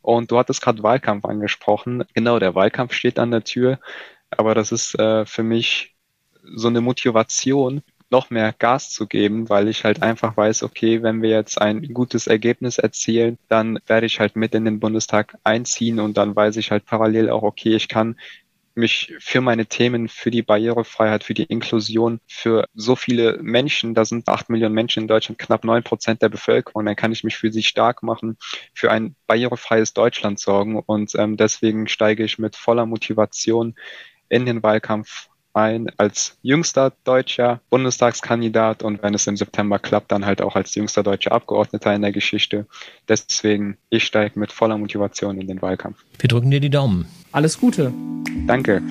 Und 0.00 0.30
du 0.30 0.38
hattest 0.38 0.62
gerade 0.62 0.82
Wahlkampf 0.82 1.24
angesprochen. 1.24 2.04
Genau, 2.14 2.38
der 2.38 2.54
Wahlkampf 2.54 2.94
steht 2.94 3.18
an 3.18 3.30
der 3.30 3.44
Tür. 3.44 3.78
Aber 4.38 4.54
das 4.54 4.72
ist 4.72 4.98
äh, 4.98 5.26
für 5.26 5.42
mich 5.42 5.94
so 6.42 6.68
eine 6.68 6.80
Motivation, 6.80 7.82
noch 8.12 8.30
mehr 8.30 8.52
Gas 8.52 8.90
zu 8.90 9.06
geben, 9.08 9.48
weil 9.48 9.68
ich 9.68 9.84
halt 9.84 10.02
einfach 10.02 10.36
weiß, 10.36 10.62
okay, 10.62 11.02
wenn 11.02 11.22
wir 11.22 11.30
jetzt 11.30 11.60
ein 11.60 11.82
gutes 11.94 12.26
Ergebnis 12.26 12.78
erzielen, 12.78 13.38
dann 13.48 13.78
werde 13.86 14.06
ich 14.06 14.20
halt 14.20 14.36
mit 14.36 14.54
in 14.54 14.66
den 14.66 14.80
Bundestag 14.80 15.36
einziehen 15.44 15.98
und 15.98 16.16
dann 16.18 16.36
weiß 16.36 16.58
ich 16.58 16.70
halt 16.70 16.84
parallel 16.84 17.30
auch, 17.30 17.42
okay, 17.42 17.74
ich 17.74 17.88
kann 17.88 18.16
mich 18.74 19.14
für 19.18 19.40
meine 19.40 19.66
Themen, 19.66 20.08
für 20.08 20.30
die 20.30 20.42
Barrierefreiheit, 20.42 21.24
für 21.24 21.34
die 21.34 21.44
Inklusion, 21.44 22.20
für 22.26 22.66
so 22.74 22.96
viele 22.96 23.38
Menschen, 23.42 23.94
da 23.94 24.04
sind 24.04 24.28
acht 24.28 24.48
Millionen 24.48 24.74
Menschen 24.74 25.02
in 25.02 25.08
Deutschland, 25.08 25.38
knapp 25.38 25.64
neun 25.64 25.82
Prozent 25.82 26.22
der 26.22 26.28
Bevölkerung, 26.30 26.86
dann 26.86 26.96
kann 26.96 27.12
ich 27.12 27.24
mich 27.24 27.36
für 27.36 27.52
sie 27.52 27.62
stark 27.62 28.02
machen, 28.02 28.38
für 28.72 28.90
ein 28.90 29.14
barrierefreies 29.26 29.92
Deutschland 29.92 30.38
sorgen. 30.38 30.78
Und 30.78 31.14
ähm, 31.16 31.36
deswegen 31.36 31.86
steige 31.88 32.24
ich 32.24 32.38
mit 32.38 32.56
voller 32.56 32.86
Motivation 32.86 33.74
in 34.32 34.46
den 34.46 34.62
Wahlkampf 34.62 35.28
ein 35.54 35.88
als 35.98 36.38
jüngster 36.40 36.94
deutscher 37.04 37.60
Bundestagskandidat 37.68 38.82
und 38.82 39.02
wenn 39.02 39.12
es 39.12 39.26
im 39.26 39.36
September 39.36 39.78
klappt, 39.78 40.10
dann 40.10 40.24
halt 40.24 40.40
auch 40.40 40.56
als 40.56 40.74
jüngster 40.74 41.02
deutscher 41.02 41.32
Abgeordneter 41.32 41.94
in 41.94 42.00
der 42.00 42.12
Geschichte. 42.12 42.66
Deswegen, 43.06 43.76
ich 43.90 44.04
steige 44.04 44.40
mit 44.40 44.50
voller 44.50 44.78
Motivation 44.78 45.38
in 45.38 45.46
den 45.46 45.60
Wahlkampf. 45.60 45.98
Wir 46.18 46.28
drücken 46.28 46.50
dir 46.50 46.60
die 46.60 46.70
Daumen. 46.70 47.06
Alles 47.32 47.60
Gute. 47.60 47.92
Danke. 48.46 48.82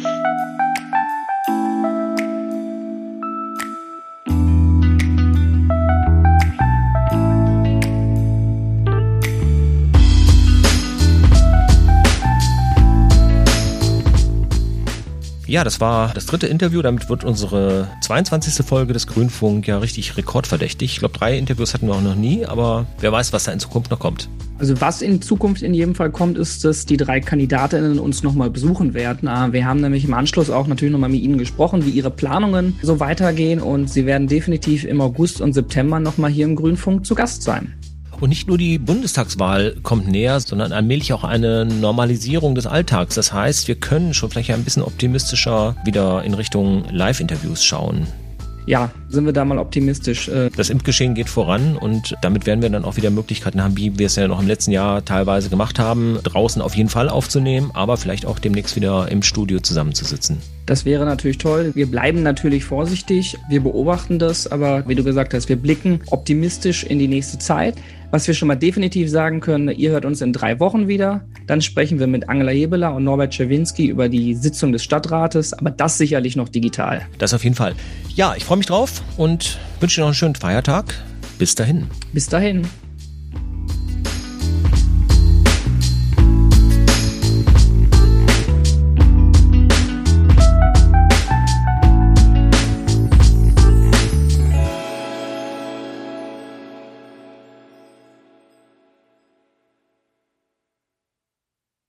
Ja, 15.51 15.65
das 15.65 15.81
war 15.81 16.13
das 16.13 16.27
dritte 16.27 16.47
Interview. 16.47 16.81
Damit 16.81 17.09
wird 17.09 17.25
unsere 17.25 17.89
22. 17.99 18.65
Folge 18.65 18.93
des 18.93 19.05
Grünfunk 19.05 19.67
ja 19.67 19.79
richtig 19.79 20.15
rekordverdächtig. 20.15 20.93
Ich 20.93 20.99
glaube, 20.99 21.17
drei 21.17 21.37
Interviews 21.37 21.73
hatten 21.73 21.87
wir 21.87 21.95
auch 21.95 22.01
noch 22.01 22.15
nie, 22.15 22.45
aber 22.45 22.85
wer 23.01 23.11
weiß, 23.11 23.33
was 23.33 23.43
da 23.43 23.51
in 23.51 23.59
Zukunft 23.59 23.91
noch 23.91 23.99
kommt. 23.99 24.29
Also 24.59 24.79
was 24.79 25.01
in 25.01 25.21
Zukunft 25.21 25.61
in 25.61 25.73
jedem 25.73 25.93
Fall 25.93 26.09
kommt, 26.09 26.37
ist, 26.37 26.63
dass 26.63 26.85
die 26.85 26.95
drei 26.95 27.19
Kandidatinnen 27.19 27.99
uns 27.99 28.23
nochmal 28.23 28.49
besuchen 28.49 28.93
werden. 28.93 29.27
Ah, 29.27 29.51
wir 29.51 29.65
haben 29.65 29.81
nämlich 29.81 30.05
im 30.05 30.13
Anschluss 30.13 30.49
auch 30.49 30.67
natürlich 30.67 30.93
nochmal 30.93 31.09
mit 31.09 31.21
ihnen 31.21 31.37
gesprochen, 31.37 31.85
wie 31.85 31.89
ihre 31.89 32.11
Planungen 32.11 32.79
so 32.81 33.01
weitergehen 33.01 33.59
und 33.59 33.89
sie 33.89 34.05
werden 34.05 34.27
definitiv 34.27 34.85
im 34.85 35.01
August 35.01 35.41
und 35.41 35.51
September 35.51 35.99
nochmal 35.99 36.31
hier 36.31 36.45
im 36.45 36.55
Grünfunk 36.55 37.05
zu 37.05 37.13
Gast 37.13 37.43
sein. 37.43 37.73
Und 38.21 38.29
nicht 38.29 38.47
nur 38.47 38.59
die 38.59 38.77
Bundestagswahl 38.77 39.75
kommt 39.81 40.07
näher, 40.07 40.39
sondern 40.39 40.71
allmählich 40.71 41.11
auch 41.11 41.23
eine 41.23 41.65
Normalisierung 41.65 42.53
des 42.53 42.67
Alltags. 42.67 43.15
Das 43.15 43.33
heißt, 43.33 43.67
wir 43.67 43.75
können 43.75 44.13
schon 44.13 44.29
vielleicht 44.29 44.51
ein 44.51 44.63
bisschen 44.63 44.83
optimistischer 44.83 45.75
wieder 45.83 46.23
in 46.23 46.35
Richtung 46.35 46.85
Live-Interviews 46.91 47.63
schauen 47.63 48.07
ja, 48.65 48.91
sind 49.09 49.25
wir 49.25 49.33
da 49.33 49.43
mal 49.45 49.57
optimistisch. 49.57 50.27
Äh. 50.27 50.49
Das 50.55 50.69
Impfgeschehen 50.69 51.15
geht 51.15 51.29
voran 51.29 51.75
und 51.77 52.15
damit 52.21 52.45
werden 52.45 52.61
wir 52.61 52.69
dann 52.69 52.85
auch 52.85 52.97
wieder 52.97 53.09
Möglichkeiten 53.09 53.61
haben, 53.63 53.77
wie 53.77 53.97
wir 53.97 54.05
es 54.05 54.15
ja 54.15 54.27
noch 54.27 54.39
im 54.39 54.47
letzten 54.47 54.71
Jahr 54.71 55.03
teilweise 55.03 55.49
gemacht 55.49 55.79
haben, 55.79 56.19
draußen 56.23 56.61
auf 56.61 56.75
jeden 56.75 56.89
Fall 56.89 57.09
aufzunehmen, 57.09 57.71
aber 57.73 57.97
vielleicht 57.97 58.25
auch 58.25 58.39
demnächst 58.39 58.75
wieder 58.75 59.09
im 59.09 59.23
Studio 59.23 59.59
zusammenzusitzen. 59.59 60.37
Das 60.65 60.85
wäre 60.85 61.05
natürlich 61.05 61.37
toll. 61.37 61.71
Wir 61.75 61.89
bleiben 61.89 62.23
natürlich 62.23 62.63
vorsichtig, 62.63 63.37
wir 63.49 63.61
beobachten 63.61 64.19
das, 64.19 64.47
aber 64.47 64.87
wie 64.87 64.95
du 64.95 65.03
gesagt 65.03 65.33
hast, 65.33 65.49
wir 65.49 65.55
blicken 65.55 66.01
optimistisch 66.07 66.83
in 66.83 66.99
die 66.99 67.07
nächste 67.07 67.39
Zeit. 67.39 67.75
Was 68.11 68.27
wir 68.27 68.33
schon 68.33 68.49
mal 68.49 68.55
definitiv 68.55 69.09
sagen 69.09 69.39
können, 69.39 69.69
ihr 69.69 69.91
hört 69.91 70.03
uns 70.03 70.19
in 70.19 70.33
drei 70.33 70.59
Wochen 70.59 70.89
wieder. 70.89 71.23
Dann 71.47 71.61
sprechen 71.61 71.97
wir 71.97 72.07
mit 72.07 72.27
Angela 72.27 72.51
Hebeler 72.51 72.93
und 72.93 73.05
Norbert 73.05 73.31
Czerwinski 73.31 73.87
über 73.87 74.09
die 74.09 74.35
Sitzung 74.35 74.73
des 74.73 74.83
Stadtrates, 74.83 75.53
aber 75.53 75.71
das 75.71 75.97
sicherlich 75.97 76.35
noch 76.35 76.49
digital. 76.49 77.07
Das 77.19 77.33
auf 77.33 77.45
jeden 77.45 77.55
Fall. 77.55 77.73
Ja, 78.13 78.35
ich 78.35 78.43
freue 78.43 78.57
mich 78.57 78.67
drauf 78.67 79.01
und 79.15 79.57
wünsche 79.79 79.95
dir 79.95 80.01
noch 80.01 80.07
einen 80.09 80.15
schönen 80.15 80.35
Feiertag. 80.35 80.93
Bis 81.39 81.55
dahin. 81.55 81.87
Bis 82.11 82.27
dahin. 82.27 82.67